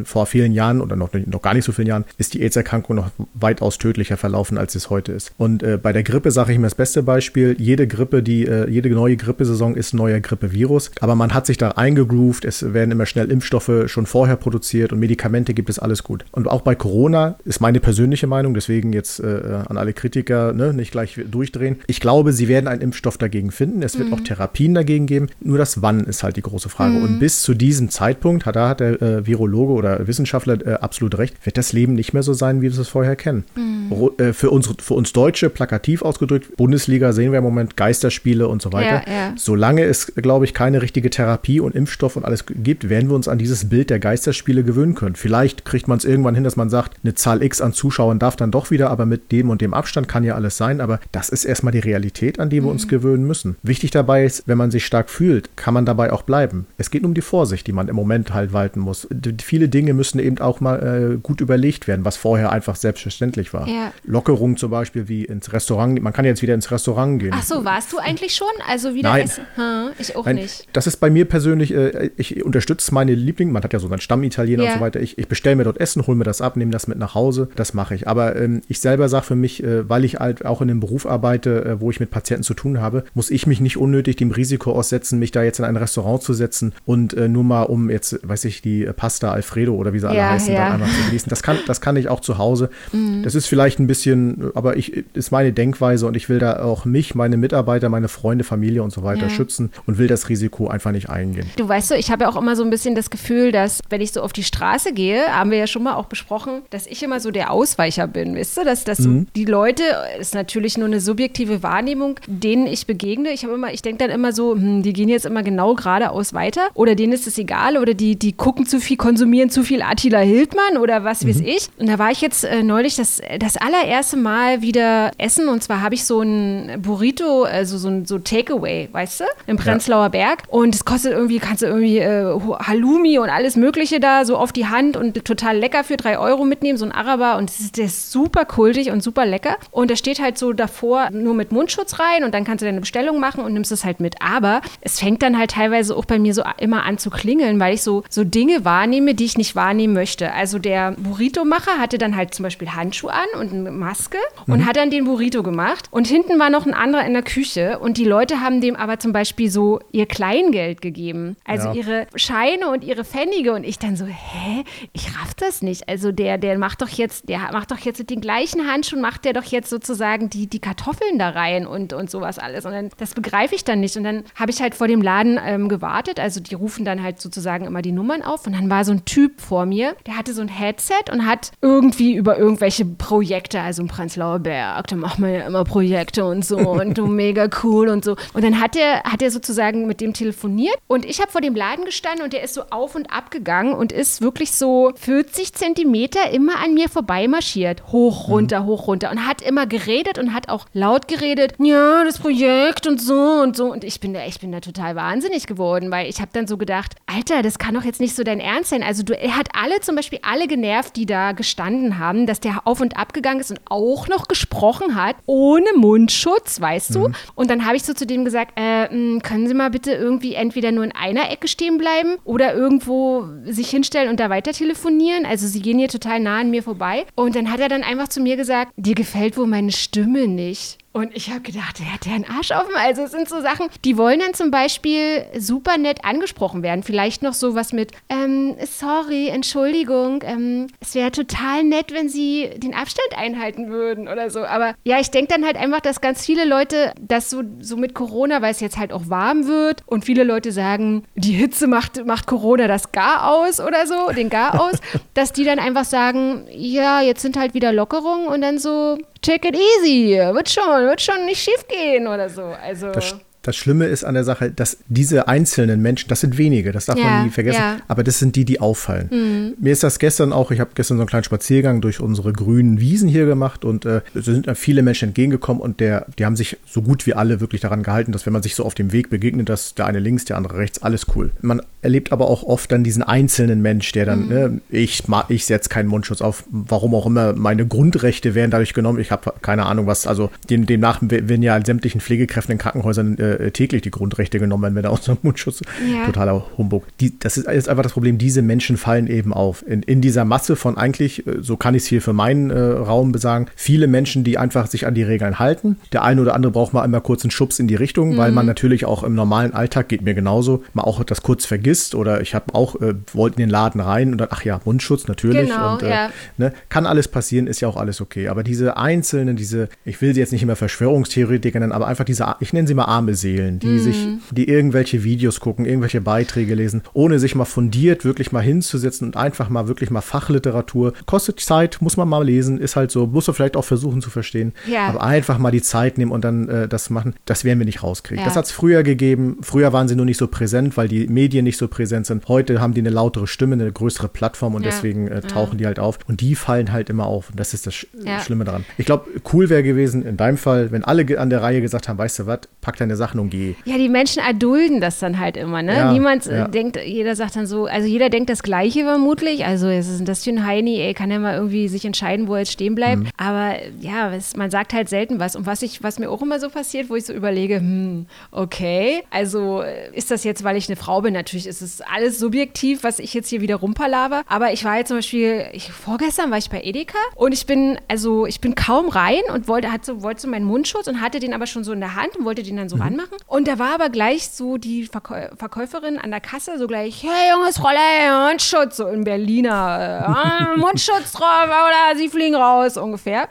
vor 0.04 0.26
vielen 0.26 0.52
Jahren 0.52 0.80
oder 0.80 0.96
noch, 0.96 1.10
noch 1.12 1.42
gar 1.42 1.54
nicht 1.54 1.64
so 1.64 1.72
vielen 1.72 1.88
Jahren 1.88 2.04
ist 2.16 2.34
die 2.34 2.42
AIDS-Erkrankung 2.42 2.96
noch 2.96 3.10
weitaus 3.34 3.78
tödlicher 3.78 4.16
verlaufen, 4.16 4.58
als 4.58 4.74
es 4.74 4.90
heute 4.90 5.12
ist. 5.12 5.32
Und 5.38 5.64
bei 5.82 5.92
der 5.92 6.02
Grippe 6.02 6.30
sage 6.30 6.52
ich 6.52 6.58
mir 6.58 6.66
das 6.66 6.74
beste 6.74 7.02
Beispiel, 7.02 7.56
jede 7.58 7.86
Grippe, 7.86 8.22
die 8.22 8.46
jede 8.68 8.90
neue 8.90 9.16
Grippesaison 9.16 9.74
ist 9.74 9.94
ein 9.94 9.98
neuer 9.98 10.20
Grippevirus. 10.20 10.90
Aber 11.00 11.14
man 11.14 11.34
hat 11.34 11.46
sich 11.46 11.56
da 11.56 11.70
eingegroovt. 11.72 12.44
Es 12.44 12.72
werden 12.72 12.90
immer 12.90 13.06
schnell 13.06 13.30
Impfstoffe 13.30 13.70
schon 13.86 14.06
vorher 14.06 14.36
produziert 14.36 14.92
und 14.92 15.00
Medikamente 15.00 15.54
gibt 15.54 15.70
es 15.70 15.78
alles 15.78 16.02
gut. 16.02 16.24
Und 16.32 16.48
auch 16.48 16.62
bei 16.62 16.74
Corona 16.74 17.36
ist 17.44 17.60
meine 17.60 17.80
persönliche 17.80 18.26
Meinung, 18.26 18.54
deswegen 18.54 18.92
jetzt 18.92 19.20
äh, 19.20 19.62
an 19.66 19.76
alle 19.76 19.92
Kritiker 19.92 20.52
ne, 20.52 20.72
nicht 20.72 20.92
gleich 20.92 21.20
durchdrehen. 21.30 21.76
Ich 21.86 22.00
glaube, 22.00 22.32
sie 22.32 22.48
werden 22.48 22.68
einen 22.68 22.80
Impfstoff 22.80 23.18
dagegen 23.18 23.50
finden. 23.50 23.82
Es 23.82 23.98
wird 23.98 24.08
mhm. 24.08 24.14
auch 24.14 24.20
Therapien 24.20 24.74
dagegen 24.74 25.06
geben. 25.06 25.28
Nur 25.40 25.58
das 25.58 25.82
Wann 25.82 26.04
ist 26.04 26.22
halt 26.22 26.36
die 26.36 26.42
große 26.42 26.68
Frage. 26.68 26.94
Mhm. 26.94 27.02
Und 27.02 27.18
bis 27.18 27.42
zu 27.42 27.54
diesem 27.54 27.90
Zeitpunkt, 27.90 28.46
da 28.46 28.68
hat 28.68 28.80
der 28.80 29.00
äh, 29.02 29.26
Virologe 29.26 29.72
oder 29.72 30.06
Wissenschaftler 30.06 30.66
äh, 30.66 30.74
absolut 30.74 31.18
recht, 31.18 31.44
wird 31.44 31.56
das 31.56 31.72
Leben 31.72 31.94
nicht 31.94 32.12
mehr 32.12 32.22
so 32.22 32.32
sein, 32.32 32.60
wie 32.60 32.72
wir 32.72 32.78
es 32.78 32.88
vorher 32.88 33.16
kennen. 33.16 33.44
Mhm. 33.56 34.10
Äh, 34.18 34.32
für, 34.32 34.50
uns, 34.50 34.68
für 34.80 34.94
uns 34.94 35.12
Deutsche, 35.12 35.50
plakativ 35.50 36.02
ausgedrückt, 36.02 36.56
Bundesliga 36.56 37.12
sehen 37.12 37.32
wir 37.32 37.38
im 37.38 37.44
Moment 37.44 37.76
Geisterspiele 37.76 38.48
und 38.48 38.57
so 38.62 38.72
weiter. 38.72 39.02
Ja, 39.06 39.12
ja. 39.12 39.32
Solange 39.36 39.84
es, 39.84 40.14
glaube 40.14 40.44
ich, 40.44 40.54
keine 40.54 40.82
richtige 40.82 41.10
Therapie 41.10 41.60
und 41.60 41.74
Impfstoff 41.74 42.16
und 42.16 42.24
alles 42.24 42.44
gibt, 42.46 42.88
werden 42.88 43.08
wir 43.08 43.16
uns 43.16 43.28
an 43.28 43.38
dieses 43.38 43.68
Bild 43.68 43.90
der 43.90 43.98
Geisterspiele 43.98 44.64
gewöhnen 44.64 44.94
können. 44.94 45.16
Vielleicht 45.16 45.64
kriegt 45.64 45.88
man 45.88 45.98
es 45.98 46.04
irgendwann 46.04 46.34
hin, 46.34 46.44
dass 46.44 46.56
man 46.56 46.70
sagt, 46.70 46.96
eine 47.02 47.14
Zahl 47.14 47.42
X 47.42 47.60
an 47.60 47.72
Zuschauern 47.72 48.18
darf 48.18 48.36
dann 48.36 48.50
doch 48.50 48.70
wieder, 48.70 48.90
aber 48.90 49.06
mit 49.06 49.32
dem 49.32 49.50
und 49.50 49.60
dem 49.60 49.74
Abstand 49.74 50.08
kann 50.08 50.24
ja 50.24 50.34
alles 50.34 50.56
sein. 50.56 50.80
Aber 50.80 51.00
das 51.12 51.28
ist 51.28 51.44
erstmal 51.44 51.72
die 51.72 51.78
Realität, 51.78 52.40
an 52.40 52.50
die 52.50 52.56
wir 52.56 52.62
mhm. 52.62 52.68
uns 52.70 52.88
gewöhnen 52.88 53.26
müssen. 53.26 53.56
Wichtig 53.62 53.90
dabei 53.90 54.24
ist, 54.24 54.44
wenn 54.46 54.58
man 54.58 54.70
sich 54.70 54.86
stark 54.86 55.10
fühlt, 55.10 55.56
kann 55.56 55.74
man 55.74 55.86
dabei 55.86 56.12
auch 56.12 56.22
bleiben. 56.22 56.66
Es 56.76 56.90
geht 56.90 57.04
um 57.04 57.14
die 57.14 57.20
Vorsicht, 57.20 57.66
die 57.66 57.72
man 57.72 57.88
im 57.88 57.96
Moment 57.96 58.32
halt 58.34 58.52
walten 58.52 58.80
muss. 58.80 59.08
Viele 59.42 59.68
Dinge 59.68 59.94
müssen 59.94 60.18
eben 60.18 60.38
auch 60.38 60.60
mal 60.60 61.14
äh, 61.14 61.18
gut 61.18 61.40
überlegt 61.40 61.88
werden, 61.88 62.04
was 62.04 62.16
vorher 62.16 62.52
einfach 62.52 62.76
selbstverständlich 62.76 63.52
war. 63.52 63.68
Ja. 63.68 63.92
Lockerung 64.04 64.56
zum 64.56 64.70
Beispiel 64.70 65.08
wie 65.08 65.24
ins 65.24 65.52
Restaurant. 65.52 66.00
Man 66.02 66.12
kann 66.12 66.24
jetzt 66.24 66.42
wieder 66.42 66.54
ins 66.54 66.70
Restaurant 66.70 67.20
gehen. 67.20 67.32
Ach 67.34 67.42
so, 67.42 67.64
warst 67.64 67.92
du 67.92 67.98
eigentlich 67.98 68.34
schon? 68.34 68.47
Also 68.66 68.94
wieder 68.94 69.10
Nein. 69.10 69.24
essen? 69.24 69.44
Hm, 69.54 69.90
ich 69.98 70.16
auch 70.16 70.24
Nein, 70.24 70.36
nicht. 70.36 70.66
Das 70.72 70.86
ist 70.86 70.96
bei 70.98 71.10
mir 71.10 71.24
persönlich, 71.24 71.72
äh, 71.74 72.10
ich 72.16 72.44
unterstütze 72.44 72.92
meine 72.94 73.14
Lieblinge, 73.14 73.52
man 73.52 73.62
hat 73.62 73.72
ja 73.72 73.78
so 73.78 73.88
seinen 73.88 74.00
Stammitaliener 74.00 74.64
ja. 74.64 74.70
und 74.70 74.78
so 74.78 74.84
weiter. 74.84 75.00
Ich, 75.00 75.18
ich 75.18 75.28
bestelle 75.28 75.56
mir 75.56 75.64
dort 75.64 75.78
Essen, 75.78 76.06
hole 76.06 76.16
mir 76.16 76.24
das 76.24 76.40
ab, 76.40 76.56
nehme 76.56 76.70
das 76.70 76.86
mit 76.86 76.98
nach 76.98 77.14
Hause. 77.14 77.48
Das 77.56 77.74
mache 77.74 77.94
ich. 77.94 78.08
Aber 78.08 78.36
ähm, 78.36 78.62
ich 78.68 78.80
selber 78.80 79.08
sage 79.08 79.26
für 79.26 79.36
mich, 79.36 79.62
äh, 79.62 79.88
weil 79.88 80.04
ich 80.04 80.16
halt 80.16 80.44
auch 80.44 80.60
in 80.60 80.70
einem 80.70 80.80
Beruf 80.80 81.06
arbeite, 81.06 81.64
äh, 81.64 81.80
wo 81.80 81.90
ich 81.90 82.00
mit 82.00 82.10
Patienten 82.10 82.42
zu 82.42 82.54
tun 82.54 82.80
habe, 82.80 83.04
muss 83.14 83.30
ich 83.30 83.46
mich 83.46 83.60
nicht 83.60 83.76
unnötig 83.76 84.16
dem 84.16 84.30
Risiko 84.30 84.72
aussetzen, 84.72 85.18
mich 85.18 85.30
da 85.30 85.42
jetzt 85.42 85.58
in 85.58 85.64
ein 85.64 85.76
Restaurant 85.76 86.22
zu 86.22 86.34
setzen 86.34 86.72
und 86.84 87.14
äh, 87.14 87.28
nur 87.28 87.44
mal 87.44 87.62
um 87.64 87.90
jetzt, 87.90 88.18
weiß 88.22 88.44
ich, 88.44 88.62
die 88.62 88.84
Pasta 88.96 89.32
Alfredo 89.32 89.74
oder 89.74 89.92
wie 89.92 89.98
sie 89.98 90.08
alle 90.08 90.30
heißen, 90.30 90.52
ja. 90.52 90.64
dann 90.64 90.72
einmal 90.74 90.88
zu 90.88 91.06
genießen. 91.06 91.28
Das 91.28 91.42
kann, 91.42 91.58
das 91.66 91.80
kann 91.80 91.96
ich 91.96 92.08
auch 92.08 92.20
zu 92.20 92.38
Hause. 92.38 92.70
Mhm. 92.92 93.22
Das 93.22 93.34
ist 93.34 93.46
vielleicht 93.46 93.78
ein 93.78 93.86
bisschen, 93.86 94.50
aber 94.54 94.76
ich 94.76 95.04
ist 95.14 95.30
meine 95.30 95.52
Denkweise 95.52 96.06
und 96.06 96.16
ich 96.16 96.28
will 96.28 96.38
da 96.38 96.62
auch 96.62 96.84
mich, 96.84 97.14
meine 97.14 97.36
Mitarbeiter, 97.36 97.88
meine 97.88 98.08
Freunde, 98.08 98.37
Familie 98.44 98.82
und 98.82 98.92
so 98.92 99.02
weiter 99.02 99.24
ja. 99.24 99.30
schützen 99.30 99.70
und 99.86 99.98
will 99.98 100.06
das 100.06 100.28
Risiko 100.28 100.68
einfach 100.68 100.92
nicht 100.92 101.08
eingehen. 101.08 101.48
Du 101.56 101.68
weißt 101.68 101.88
so, 101.88 101.94
ich 101.94 102.10
habe 102.10 102.24
ja 102.24 102.30
auch 102.30 102.36
immer 102.36 102.56
so 102.56 102.62
ein 102.62 102.70
bisschen 102.70 102.94
das 102.94 103.10
Gefühl, 103.10 103.52
dass 103.52 103.80
wenn 103.88 104.00
ich 104.00 104.12
so 104.12 104.22
auf 104.22 104.32
die 104.32 104.44
Straße 104.44 104.92
gehe, 104.92 105.26
haben 105.28 105.50
wir 105.50 105.58
ja 105.58 105.66
schon 105.66 105.82
mal 105.82 105.94
auch 105.94 106.06
besprochen, 106.06 106.62
dass 106.70 106.86
ich 106.86 107.02
immer 107.02 107.20
so 107.20 107.30
der 107.30 107.50
Ausweicher 107.50 108.06
bin, 108.06 108.36
weißt 108.36 108.58
du, 108.58 108.64
dass, 108.64 108.84
dass 108.84 109.00
mhm. 109.00 109.26
die 109.34 109.44
Leute, 109.44 109.82
ist 110.18 110.34
natürlich 110.34 110.76
nur 110.78 110.86
eine 110.86 111.00
subjektive 111.00 111.62
Wahrnehmung, 111.62 112.20
denen 112.26 112.66
ich 112.66 112.86
begegne. 112.86 113.30
Ich 113.30 113.44
habe 113.44 113.54
immer, 113.54 113.72
ich 113.72 113.82
denke 113.82 114.04
dann 114.04 114.10
immer 114.10 114.32
so, 114.32 114.54
hm, 114.54 114.82
die 114.82 114.92
gehen 114.92 115.08
jetzt 115.08 115.26
immer 115.26 115.42
genau 115.42 115.74
geradeaus 115.74 116.34
weiter 116.34 116.68
oder 116.74 116.94
denen 116.94 117.12
ist 117.12 117.26
es 117.26 117.38
egal 117.38 117.76
oder 117.76 117.94
die, 117.94 118.16
die 118.16 118.32
gucken 118.32 118.66
zu 118.66 118.80
viel, 118.80 118.96
konsumieren 118.96 119.50
zu 119.50 119.62
viel 119.62 119.82
Attila 119.82 120.20
Hildmann 120.20 120.76
oder 120.78 121.04
was 121.04 121.24
mhm. 121.24 121.28
weiß 121.28 121.40
ich. 121.40 121.68
Und 121.78 121.88
da 121.88 121.98
war 121.98 122.10
ich 122.10 122.20
jetzt 122.20 122.44
äh, 122.44 122.62
neulich 122.62 122.96
das, 122.96 123.20
das 123.38 123.56
allererste 123.56 124.16
Mal 124.16 124.62
wieder 124.62 125.12
essen 125.18 125.48
und 125.48 125.62
zwar 125.62 125.80
habe 125.80 125.94
ich 125.94 126.04
so 126.04 126.20
ein 126.20 126.80
Burrito, 126.82 127.44
also 127.44 127.78
so 127.78 127.88
ein 127.88 128.04
so 128.06 128.18
Takeaway, 128.28 128.88
weißt 128.92 129.20
du, 129.20 129.24
im 129.46 129.56
Prenzlauer 129.56 130.04
ja. 130.04 130.08
Berg 130.08 130.42
und 130.48 130.74
es 130.74 130.84
kostet 130.84 131.12
irgendwie, 131.12 131.38
kannst 131.38 131.62
du 131.62 131.66
irgendwie 131.66 131.98
äh, 131.98 132.38
Halloumi 132.60 133.18
und 133.18 133.28
alles 133.28 133.56
mögliche 133.56 134.00
da 134.00 134.24
so 134.24 134.36
auf 134.36 134.52
die 134.52 134.66
Hand 134.66 134.96
und 134.96 135.24
total 135.24 135.56
lecker 135.56 135.84
für 135.84 135.96
drei 135.96 136.18
Euro 136.18 136.44
mitnehmen, 136.44 136.78
so 136.78 136.84
ein 136.84 136.92
Araber 136.92 137.36
und 137.36 137.50
das 137.50 137.60
ist, 137.60 137.76
der 137.76 137.86
ist 137.86 138.12
super 138.12 138.44
kultig 138.44 138.90
und 138.90 139.02
super 139.02 139.26
lecker 139.26 139.56
und 139.72 139.90
da 139.90 139.96
steht 139.96 140.20
halt 140.20 140.38
so 140.38 140.52
davor 140.52 141.10
nur 141.10 141.34
mit 141.34 141.50
Mundschutz 141.50 141.98
rein 141.98 142.22
und 142.24 142.32
dann 142.32 142.44
kannst 142.44 142.62
du 142.62 142.66
deine 142.66 142.80
Bestellung 142.80 143.18
machen 143.18 143.44
und 143.44 143.52
nimmst 143.52 143.72
es 143.72 143.84
halt 143.84 143.98
mit, 144.00 144.16
aber 144.22 144.60
es 144.80 145.00
fängt 145.00 145.22
dann 145.22 145.36
halt 145.36 145.50
teilweise 145.50 145.96
auch 145.96 146.04
bei 146.04 146.18
mir 146.18 146.34
so 146.34 146.42
immer 146.58 146.84
an 146.84 146.98
zu 146.98 147.10
klingeln, 147.10 147.58
weil 147.58 147.74
ich 147.74 147.82
so, 147.82 148.04
so 148.08 148.22
Dinge 148.22 148.64
wahrnehme, 148.64 149.14
die 149.14 149.24
ich 149.24 149.36
nicht 149.36 149.56
wahrnehmen 149.56 149.94
möchte. 149.94 150.32
Also 150.32 150.58
der 150.58 150.92
Burrito-Macher 150.92 151.78
hatte 151.78 151.98
dann 151.98 152.16
halt 152.16 152.34
zum 152.34 152.44
Beispiel 152.44 152.70
Handschuhe 152.70 153.12
an 153.12 153.26
und 153.40 153.48
und 153.52 153.66
eine 153.66 153.70
Maske 153.70 154.18
und 154.46 154.66
hat 154.66 154.76
dann 154.76 154.90
den 154.90 155.04
Burrito 155.04 155.42
gemacht. 155.42 155.86
Und 155.90 156.06
hinten 156.06 156.38
war 156.38 156.50
noch 156.50 156.66
ein 156.66 156.74
anderer 156.74 157.04
in 157.04 157.12
der 157.12 157.22
Küche 157.22 157.78
und 157.78 157.96
die 157.96 158.04
Leute 158.04 158.17
haben 158.26 158.60
dem 158.60 158.76
aber 158.76 158.98
zum 158.98 159.12
Beispiel 159.12 159.50
so 159.50 159.80
ihr 159.92 160.06
Kleingeld 160.06 160.80
gegeben. 160.80 161.36
Also 161.44 161.68
Ja. 161.68 161.74
ihre 161.74 162.06
Scheine 162.14 162.68
und 162.70 162.84
ihre 162.84 163.04
Pfennige. 163.04 163.52
Und 163.52 163.64
ich 163.64 163.78
dann 163.78 163.96
so, 163.96 164.04
hä? 164.06 164.64
Ich 164.92 165.06
raff 165.18 165.34
das 165.34 165.62
nicht. 165.62 165.88
Also 165.88 166.12
der, 166.12 166.38
der 166.38 166.58
macht 166.58 166.82
doch 166.82 166.88
jetzt, 166.88 167.28
der 167.28 167.38
macht 167.52 167.70
doch 167.70 167.78
jetzt 167.78 167.98
mit 167.98 168.10
den 168.10 168.20
gleichen 168.20 168.66
Handschuhen, 168.70 169.00
macht 169.00 169.24
der 169.24 169.32
doch 169.32 169.44
jetzt 169.44 169.70
sozusagen 169.70 170.30
die, 170.30 170.46
die 170.46 170.58
Kartoffeln 170.60 171.18
da 171.18 171.30
rein 171.30 171.66
und, 171.66 171.92
und 171.92 172.10
sowas 172.10 172.38
alles. 172.38 172.64
Und 172.66 172.72
dann, 172.72 172.88
das 172.98 173.14
begreife 173.14 173.54
ich 173.54 173.64
dann 173.64 173.80
nicht. 173.80 173.96
Und 173.96 174.04
dann 174.04 174.24
habe 174.34 174.50
ich 174.50 174.60
halt 174.60 174.74
vor 174.74 174.88
dem 174.88 175.02
Laden 175.02 175.38
ähm, 175.44 175.68
gewartet. 175.68 176.20
Also 176.20 176.40
die 176.40 176.54
rufen 176.54 176.84
dann 176.84 177.02
halt 177.02 177.20
sozusagen 177.20 177.64
immer 177.66 177.82
die 177.82 177.92
Nummern 177.92 178.22
auf. 178.22 178.46
Und 178.46 178.54
dann 178.54 178.70
war 178.70 178.84
so 178.84 178.92
ein 178.92 179.04
Typ 179.04 179.40
vor 179.40 179.66
mir, 179.66 179.94
der 180.06 180.16
hatte 180.16 180.32
so 180.34 180.42
ein 180.42 180.48
Headset 180.48 181.10
und 181.12 181.26
hat 181.26 181.52
irgendwie 181.60 182.14
über 182.14 182.38
irgendwelche 182.38 182.84
Projekte, 182.84 183.60
also 183.60 183.82
im 183.82 183.88
Prenzlauer 183.88 184.38
Berg, 184.40 184.86
da 184.88 184.96
machen 184.96 185.24
wir 185.24 185.30
ja 185.30 185.46
immer 185.46 185.64
Projekte 185.64 186.24
und 186.24 186.44
so 186.44 186.58
und 186.58 186.96
so 186.96 187.06
mega 187.06 187.48
cool 187.62 187.88
und 187.88 187.97
so. 188.04 188.16
Und 188.32 188.44
dann 188.44 188.60
hat 188.60 188.76
er, 188.76 189.02
hat 189.04 189.22
er 189.22 189.30
sozusagen 189.30 189.86
mit 189.86 190.00
dem 190.00 190.14
telefoniert 190.14 190.76
und 190.86 191.04
ich 191.04 191.20
habe 191.20 191.30
vor 191.30 191.40
dem 191.40 191.54
Laden 191.54 191.84
gestanden 191.84 192.22
und 192.22 192.32
der 192.32 192.42
ist 192.42 192.54
so 192.54 192.62
auf 192.70 192.94
und 192.94 193.10
ab 193.12 193.30
gegangen 193.30 193.72
und 193.74 193.92
ist 193.92 194.20
wirklich 194.20 194.52
so 194.52 194.92
40 194.96 195.52
Zentimeter 195.54 196.30
immer 196.30 196.58
an 196.58 196.74
mir 196.74 196.88
vorbeimarschiert. 196.88 197.92
Hoch, 197.92 198.28
runter, 198.28 198.64
hoch, 198.64 198.86
runter 198.86 199.10
und 199.10 199.26
hat 199.26 199.42
immer 199.42 199.66
geredet 199.66 200.18
und 200.18 200.34
hat 200.34 200.48
auch 200.48 200.66
laut 200.72 201.08
geredet, 201.08 201.54
ja, 201.58 202.04
das 202.04 202.18
Projekt 202.18 202.86
und 202.86 203.00
so 203.00 203.40
und 203.42 203.56
so. 203.56 203.70
Und 203.70 203.84
ich 203.84 204.00
bin 204.00 204.14
da, 204.14 204.24
ich 204.26 204.40
bin 204.40 204.52
da 204.52 204.60
total 204.60 204.96
wahnsinnig 204.96 205.46
geworden, 205.46 205.90
weil 205.90 206.08
ich 206.08 206.20
habe 206.20 206.30
dann 206.32 206.46
so 206.46 206.56
gedacht, 206.56 206.94
Alter, 207.06 207.42
das 207.42 207.58
kann 207.58 207.74
doch 207.74 207.84
jetzt 207.84 208.00
nicht 208.00 208.14
so 208.14 208.22
dein 208.22 208.40
Ernst 208.40 208.70
sein. 208.70 208.82
Also 208.82 209.02
du, 209.02 209.18
er 209.18 209.36
hat 209.36 209.48
alle 209.54 209.80
zum 209.80 209.96
Beispiel 209.96 210.18
alle 210.22 210.46
genervt, 210.46 210.96
die 210.96 211.06
da 211.06 211.32
gestanden 211.32 211.98
haben, 211.98 212.26
dass 212.26 212.40
der 212.40 212.66
auf 212.66 212.80
und 212.80 212.96
ab 212.96 213.12
gegangen 213.12 213.40
ist 213.40 213.50
und 213.50 213.60
auch 213.68 214.08
noch 214.08 214.28
gesprochen 214.28 214.94
hat, 214.94 215.16
ohne 215.26 215.72
Mundschutz, 215.76 216.60
weißt 216.60 216.94
du? 216.94 217.10
Und 217.34 217.50
dann 217.50 217.64
habe 217.66 217.76
ich 217.76 217.84
so 217.88 217.94
zu 217.94 218.06
dem 218.06 218.24
gesagt, 218.24 218.52
äh, 218.56 218.94
mh, 218.94 219.20
können 219.20 219.48
Sie 219.48 219.54
mal 219.54 219.70
bitte 219.70 219.92
irgendwie 219.92 220.34
entweder 220.34 220.70
nur 220.70 220.84
in 220.84 220.92
einer 220.92 221.30
Ecke 221.30 221.48
stehen 221.48 221.78
bleiben 221.78 222.16
oder 222.24 222.54
irgendwo 222.54 223.24
sich 223.44 223.70
hinstellen 223.70 224.08
und 224.08 224.20
da 224.20 224.30
weiter 224.30 224.52
telefonieren. 224.52 225.26
Also 225.26 225.46
sie 225.48 225.60
gehen 225.60 225.78
hier 225.78 225.88
total 225.88 226.20
nah 226.20 226.38
an 226.38 226.50
mir 226.50 226.62
vorbei. 226.62 227.06
Und 227.16 227.34
dann 227.34 227.50
hat 227.50 227.60
er 227.60 227.68
dann 227.68 227.82
einfach 227.82 228.08
zu 228.08 228.20
mir 228.20 228.36
gesagt, 228.36 228.72
dir 228.76 228.94
gefällt 228.94 229.36
wohl 229.36 229.46
meine 229.46 229.72
Stimme 229.72 230.28
nicht. 230.28 230.78
Und 230.92 231.14
ich 231.14 231.30
habe 231.30 231.42
gedacht, 231.42 231.78
der 231.78 231.92
hat 231.92 232.06
ja 232.06 232.14
einen 232.14 232.24
Arsch 232.24 232.50
offen. 232.50 232.74
Also 232.74 233.02
es 233.02 233.12
sind 233.12 233.28
so 233.28 233.40
Sachen, 233.40 233.68
die 233.84 233.98
wollen 233.98 234.20
dann 234.20 234.34
zum 234.34 234.50
Beispiel 234.50 235.26
super 235.38 235.76
nett 235.76 236.04
angesprochen 236.04 236.62
werden. 236.62 236.82
Vielleicht 236.82 237.22
noch 237.22 237.34
sowas 237.34 237.72
mit, 237.72 237.92
ähm, 238.08 238.56
sorry, 238.64 239.28
Entschuldigung, 239.28 240.24
ähm, 240.24 240.66
es 240.80 240.94
wäre 240.94 241.12
total 241.12 241.62
nett, 241.62 241.92
wenn 241.92 242.08
Sie 242.08 242.50
den 242.56 242.74
Abstand 242.74 243.16
einhalten 243.16 243.68
würden 243.68 244.08
oder 244.08 244.30
so. 244.30 244.40
Aber 244.44 244.74
ja, 244.84 244.98
ich 244.98 245.10
denke 245.10 245.32
dann 245.34 245.44
halt 245.44 245.56
einfach, 245.56 245.80
dass 245.80 246.00
ganz 246.00 246.24
viele 246.24 246.46
Leute 246.46 246.94
das 247.00 247.28
so, 247.28 247.42
so 247.60 247.76
mit 247.76 247.94
Corona, 247.94 248.40
weil 248.40 248.52
es 248.52 248.60
jetzt 248.60 248.78
halt 248.78 248.92
auch 248.92 249.08
warm 249.08 249.46
wird 249.46 249.82
und 249.86 250.06
viele 250.06 250.24
Leute 250.24 250.52
sagen, 250.52 251.04
die 251.14 251.32
Hitze 251.32 251.66
macht, 251.66 252.06
macht 252.06 252.26
Corona 252.26 252.66
das 252.66 252.92
Gar 252.92 253.30
aus 253.30 253.60
oder 253.60 253.86
so, 253.86 254.10
den 254.12 254.30
Gar 254.30 254.60
aus, 254.60 254.78
dass 255.14 255.32
die 255.32 255.44
dann 255.44 255.58
einfach 255.58 255.84
sagen, 255.84 256.46
ja, 256.50 257.02
jetzt 257.02 257.20
sind 257.20 257.36
halt 257.36 257.52
wieder 257.52 257.72
Lockerungen 257.72 258.26
und 258.26 258.40
dann 258.40 258.58
so, 258.58 258.96
take 259.20 259.48
it 259.48 259.56
easy, 259.56 260.16
wird 260.32 260.48
schon, 260.48 260.64
wird 260.64 261.00
schon 261.00 261.24
nicht 261.26 261.42
schief 261.42 261.66
gehen 261.68 262.06
oder 262.06 262.28
so. 262.28 262.44
Also 262.44 262.90
Das, 262.90 263.14
das 263.48 263.56
Schlimme 263.56 263.86
ist 263.86 264.04
an 264.04 264.14
der 264.14 264.24
Sache, 264.24 264.50
dass 264.50 264.78
diese 264.88 265.26
einzelnen 265.26 265.80
Menschen, 265.80 266.08
das 266.08 266.20
sind 266.20 266.36
wenige, 266.38 266.70
das 266.70 266.86
darf 266.86 266.98
Ja, 266.98 267.04
man 267.04 267.24
nie 267.24 267.30
vergessen, 267.30 267.60
ja. 267.60 267.74
Mhm. 267.74 267.82
aber 267.88 268.04
das 268.04 268.18
sind 268.18 268.36
die, 268.36 268.44
die 268.44 268.60
auffallen. 268.60 269.54
Mir 269.58 269.72
ist 269.72 269.82
das 269.82 269.98
gestern 269.98 270.32
auch, 270.32 270.50
ich 270.50 270.60
habe 270.60 270.70
gestern 270.74 270.98
so 270.98 271.02
einen 271.02 271.08
kleinen 271.08 271.24
Spaziergang 271.24 271.80
durch 271.80 272.00
unsere 272.00 272.32
grünen 272.32 272.78
Wiesen 272.78 273.08
hier 273.08 273.26
gemacht 273.26 273.64
und 273.64 273.84
äh, 273.86 274.02
es 274.14 274.26
sind 274.26 274.46
dann 274.46 274.54
viele 274.54 274.82
Menschen 274.82 275.08
entgegengekommen 275.08 275.62
und 275.62 275.80
der, 275.80 276.06
die 276.18 276.26
haben 276.26 276.36
sich 276.36 276.58
so 276.66 276.82
gut 276.82 277.06
wie 277.06 277.14
alle 277.14 277.40
wirklich 277.40 277.60
daran 277.60 277.82
gehalten, 277.82 278.12
dass 278.12 278.26
wenn 278.26 278.32
man 278.32 278.42
sich 278.42 278.54
so 278.54 278.64
auf 278.64 278.74
dem 278.74 278.92
Weg 278.92 279.08
begegnet, 279.10 279.48
dass 279.48 279.74
der 279.74 279.86
eine 279.86 279.98
links, 279.98 280.26
der 280.26 280.36
andere 280.36 280.58
rechts, 280.58 280.82
alles 280.82 281.06
cool. 281.14 281.30
Man 281.40 281.62
erlebt 281.80 282.12
aber 282.12 282.28
auch 282.28 282.42
oft 282.42 282.70
dann 282.72 282.84
diesen 282.84 283.02
einzelnen 283.02 283.62
Mensch, 283.62 283.92
der 283.92 284.04
dann, 284.04 284.28
ne, 284.28 284.60
ich, 284.68 285.04
ich 285.28 285.46
setze 285.46 285.68
keinen 285.68 285.88
Mundschutz 285.88 286.20
auf, 286.20 286.44
warum 286.50 286.94
auch 286.94 287.06
immer, 287.06 287.32
meine 287.32 287.66
Grundrechte 287.66 288.34
werden 288.34 288.50
dadurch 288.50 288.74
genommen. 288.74 288.98
Ich 288.98 289.10
habe 289.10 289.32
keine 289.40 289.66
Ahnung, 289.66 289.86
was, 289.86 290.06
also 290.06 290.30
dem, 290.50 290.66
demnach 290.66 291.00
werden 291.02 291.42
ja 291.42 291.58
sämtlichen 291.64 292.00
Pflegekräften 292.00 292.52
in 292.52 292.58
Krankenhäusern 292.58 293.18
äh, 293.18 293.37
täglich 293.50 293.82
die 293.82 293.90
Grundrechte 293.90 294.38
genommen, 294.38 294.74
wenn 294.74 294.82
da 294.82 294.88
aus 294.90 295.02
dem 295.02 295.18
Mundschutz 295.22 295.62
Ja. 295.90 296.06
totaler 296.06 296.44
Humbug. 296.56 296.84
Die, 297.00 297.18
das 297.18 297.36
ist 297.36 297.46
jetzt 297.48 297.68
einfach 297.68 297.82
das 297.82 297.92
Problem, 297.92 298.18
diese 298.18 298.42
Menschen 298.42 298.76
fallen 298.76 299.06
eben 299.06 299.32
auf. 299.32 299.64
In, 299.66 299.82
in 299.82 300.00
dieser 300.00 300.24
Masse 300.24 300.56
von 300.56 300.76
eigentlich, 300.76 301.26
äh, 301.26 301.36
so 301.40 301.56
kann 301.56 301.74
ich 301.74 301.82
es 301.82 301.88
hier 301.88 302.02
für 302.02 302.12
meinen 302.12 302.50
äh, 302.50 302.58
Raum 302.58 303.12
besagen, 303.12 303.46
viele 303.56 303.86
Menschen, 303.86 304.24
die 304.24 304.38
einfach 304.38 304.66
sich 304.66 304.86
an 304.86 304.94
die 304.94 305.02
Regeln 305.02 305.38
halten. 305.38 305.76
Der 305.92 306.02
eine 306.02 306.20
oder 306.22 306.34
andere 306.34 306.52
braucht 306.52 306.72
mal 306.72 306.82
einmal 306.82 307.00
kurz 307.00 307.24
einen 307.24 307.30
Schubs 307.30 307.58
in 307.58 307.68
die 307.68 307.74
Richtung, 307.76 308.16
weil 308.16 308.30
Mhm. 308.30 308.34
man 308.34 308.46
natürlich 308.46 308.84
auch 308.84 309.02
im 309.04 309.14
normalen 309.14 309.52
Alltag, 309.54 309.88
geht 309.88 310.02
mir 310.02 310.14
genauso, 310.14 310.62
mal 310.74 310.82
auch 310.82 311.02
das 311.04 311.22
kurz 311.22 311.46
vergisst 311.46 311.94
oder 311.94 312.20
ich 312.20 312.34
habe 312.34 312.54
auch, 312.54 312.80
äh, 312.80 312.94
wollte 313.12 313.36
in 313.36 313.40
den 313.48 313.50
Laden 313.50 313.80
rein 313.80 314.12
und 314.12 314.18
dann, 314.18 314.28
ach 314.30 314.44
ja, 314.44 314.60
Mundschutz 314.64 315.08
natürlich. 315.08 315.48
Genau, 315.50 315.74
und, 315.74 315.82
äh, 315.82 315.90
ja. 315.90 316.10
ne, 316.36 316.52
kann 316.68 316.86
alles 316.86 317.08
passieren, 317.08 317.46
ist 317.46 317.60
ja 317.60 317.68
auch 317.68 317.76
alles 317.76 318.00
okay. 318.00 318.28
Aber 318.28 318.42
diese 318.42 318.76
einzelnen, 318.76 319.36
diese, 319.36 319.68
ich 319.84 320.00
will 320.00 320.14
sie 320.14 320.20
jetzt 320.20 320.32
nicht 320.32 320.42
immer 320.42 320.56
Verschwörungstheoretiker 320.56 321.60
nennen, 321.60 321.72
aber 321.72 321.86
einfach 321.86 322.04
diese, 322.04 322.26
ich 322.40 322.52
nenne 322.52 322.66
sie 322.68 322.74
mal 322.74 322.84
arme 322.84 323.14
Seelen, 323.20 323.58
die 323.58 323.66
Mhm. 323.66 323.78
sich, 323.78 324.06
die 324.30 324.48
irgendwelche 324.48 325.04
Videos 325.04 325.40
gucken, 325.40 325.64
irgendwelche 325.66 326.00
Beiträge 326.00 326.54
lesen, 326.54 326.82
ohne 326.94 327.18
sich 327.18 327.34
mal 327.34 327.44
fundiert 327.44 328.04
wirklich 328.04 328.32
mal 328.32 328.40
hinzusetzen 328.40 329.06
und 329.08 329.16
einfach 329.16 329.48
mal 329.48 329.68
wirklich 329.68 329.90
mal 329.90 330.00
Fachliteratur. 330.00 330.92
Kostet 331.06 331.40
Zeit, 331.40 331.78
muss 331.80 331.96
man 331.96 332.08
mal 332.08 332.24
lesen, 332.24 332.58
ist 332.58 332.76
halt 332.76 332.90
so, 332.90 333.06
muss 333.06 333.26
man 333.26 333.34
vielleicht 333.34 333.56
auch 333.56 333.64
versuchen 333.64 334.00
zu 334.00 334.10
verstehen. 334.10 334.52
Ja. 334.66 334.86
Aber 334.88 335.02
einfach 335.02 335.38
mal 335.38 335.50
die 335.50 335.62
Zeit 335.62 335.98
nehmen 335.98 336.12
und 336.12 336.24
dann 336.24 336.48
äh, 336.48 336.68
das 336.68 336.90
machen, 336.90 337.14
das 337.24 337.44
werden 337.44 337.58
wir 337.58 337.66
nicht 337.66 337.82
rauskriegen. 337.82 338.20
Ja. 338.20 338.24
Das 338.24 338.36
hat 338.36 338.44
es 338.46 338.52
früher 338.52 338.82
gegeben. 338.82 339.38
Früher 339.42 339.72
waren 339.72 339.88
sie 339.88 339.96
nur 339.96 340.06
nicht 340.06 340.18
so 340.18 340.28
präsent, 340.28 340.76
weil 340.76 340.88
die 340.88 341.06
Medien 341.08 341.44
nicht 341.44 341.56
so 341.58 341.68
präsent 341.68 342.06
sind. 342.06 342.28
Heute 342.28 342.60
haben 342.60 342.74
die 342.74 342.80
eine 342.80 342.90
lautere 342.90 343.26
Stimme, 343.26 343.54
eine 343.54 343.70
größere 343.72 344.08
Plattform 344.08 344.54
und 344.54 344.62
Ja. 344.62 344.70
deswegen 344.70 345.08
äh, 345.08 345.20
tauchen 345.22 345.58
die 345.58 345.66
halt 345.66 345.78
auf. 345.78 345.98
Und 346.06 346.20
die 346.20 346.34
fallen 346.34 346.72
halt 346.72 346.90
immer 346.90 347.06
auf. 347.06 347.30
Und 347.30 347.40
das 347.40 347.54
ist 347.54 347.66
das 347.66 347.74
Sch. 347.74 347.86
Schlimme 348.24 348.44
daran. 348.44 348.64
Ich 348.76 348.86
glaube, 348.86 349.06
cool 349.32 349.48
wäre 349.50 349.62
gewesen, 349.62 350.02
in 350.04 350.16
deinem 350.16 350.36
Fall, 350.36 350.70
wenn 350.72 350.84
alle 350.84 351.18
an 351.18 351.30
der 351.30 351.42
Reihe 351.42 351.60
gesagt 351.60 351.88
haben, 351.88 351.98
weißt 351.98 352.20
du 352.20 352.26
was, 352.26 352.40
pack 352.60 352.76
deine 352.76 352.96
Sachen 353.08 353.20
und 353.20 353.30
geh. 353.30 353.54
Ja, 353.64 353.78
die 353.78 353.88
Menschen 353.88 354.22
erdulden 354.22 354.80
das 354.80 354.98
dann 354.98 355.18
halt 355.18 355.36
immer, 355.36 355.62
ne? 355.62 355.76
Ja, 355.76 355.92
Niemand 355.92 356.26
äh, 356.26 356.38
ja. 356.38 356.48
denkt, 356.48 356.78
jeder 356.84 357.16
sagt 357.16 357.36
dann 357.36 357.46
so, 357.46 357.66
also 357.66 357.88
jeder 357.88 358.10
denkt 358.10 358.28
das 358.30 358.42
Gleiche 358.42 358.84
vermutlich. 358.84 359.44
Also, 359.44 359.68
es 359.68 359.88
ist 359.88 360.06
das 360.06 360.24
für 360.24 360.30
ein 360.30 360.46
Heini, 360.46 360.80
ey, 360.80 360.94
kann 360.94 361.10
ja 361.10 361.18
mal 361.18 361.34
irgendwie 361.34 361.68
sich 361.68 361.84
entscheiden, 361.84 362.28
wo 362.28 362.34
er 362.34 362.40
jetzt 362.40 362.52
stehen 362.52 362.74
bleibt. 362.74 363.02
Mhm. 363.02 363.08
Aber 363.16 363.54
ja, 363.80 364.12
es, 364.12 364.36
man 364.36 364.50
sagt 364.50 364.72
halt 364.72 364.88
selten 364.88 365.18
was. 365.20 365.36
Und 365.36 365.46
was 365.46 365.62
ich, 365.62 365.82
was 365.82 365.98
mir 365.98 366.10
auch 366.10 366.22
immer 366.22 366.38
so 366.38 366.50
passiert, 366.50 366.90
wo 366.90 366.96
ich 366.96 367.06
so 367.06 367.12
überlege, 367.12 367.56
hm, 367.56 368.06
okay, 368.30 369.02
also 369.10 369.62
äh, 369.62 369.90
ist 369.94 370.10
das 370.10 370.24
jetzt, 370.24 370.44
weil 370.44 370.56
ich 370.56 370.68
eine 370.68 370.76
Frau 370.76 371.00
bin? 371.00 371.14
Natürlich 371.14 371.46
ist 371.46 371.62
es 371.62 371.80
alles 371.80 372.18
subjektiv, 372.18 372.84
was 372.84 372.98
ich 372.98 373.14
jetzt 373.14 373.28
hier 373.28 373.40
wieder 373.40 373.56
rumpalaber. 373.56 374.22
Aber 374.26 374.52
ich 374.52 374.64
war 374.64 374.76
jetzt 374.78 374.88
zum 374.88 374.98
Beispiel, 374.98 375.46
ich, 375.52 375.70
vorgestern 375.72 376.30
war 376.30 376.38
ich 376.38 376.50
bei 376.50 376.60
Edeka 376.62 376.98
und 377.14 377.32
ich 377.32 377.46
bin, 377.46 377.78
also 377.88 378.26
ich 378.26 378.40
bin 378.40 378.54
kaum 378.54 378.88
rein 378.88 379.22
und 379.32 379.48
wollte, 379.48 379.72
hat 379.72 379.84
so, 379.84 380.02
wollte 380.02 380.20
so 380.20 380.28
meinen 380.28 380.44
Mundschutz 380.44 380.86
und 380.86 381.00
hatte 381.00 381.20
den 381.20 381.32
aber 381.32 381.46
schon 381.46 381.64
so 381.64 381.72
in 381.72 381.80
der 381.80 381.94
Hand 381.94 382.16
und 382.16 382.24
wollte 382.24 382.42
den 382.42 382.56
dann 382.56 382.68
so 382.68 382.76
ranmachen. 382.98 383.18
Und 383.26 383.48
da 383.48 383.58
war 383.58 383.74
aber 383.74 383.88
gleich 383.90 384.28
so 384.30 384.56
die 384.56 384.86
Verkäu 384.86 385.28
Verkäuferin 385.36 385.98
an 385.98 386.10
der 386.10 386.20
Kasse 386.20 386.58
so 386.58 386.66
gleich, 386.66 387.02
hey 387.02 387.30
junges 387.32 387.58
Fräulein, 387.58 388.28
Mundschutz, 388.30 388.76
so 388.76 388.86
in 388.88 389.04
Berliner, 389.04 389.50
äh, 389.50 390.04
ah, 390.10 390.54
Mundschutz 390.56 391.12
drauf 391.12 391.44
oder 391.46 391.96
sie 391.98 392.08
fliegen 392.08 392.34
raus 392.34 392.76
ungefähr. 392.76 393.28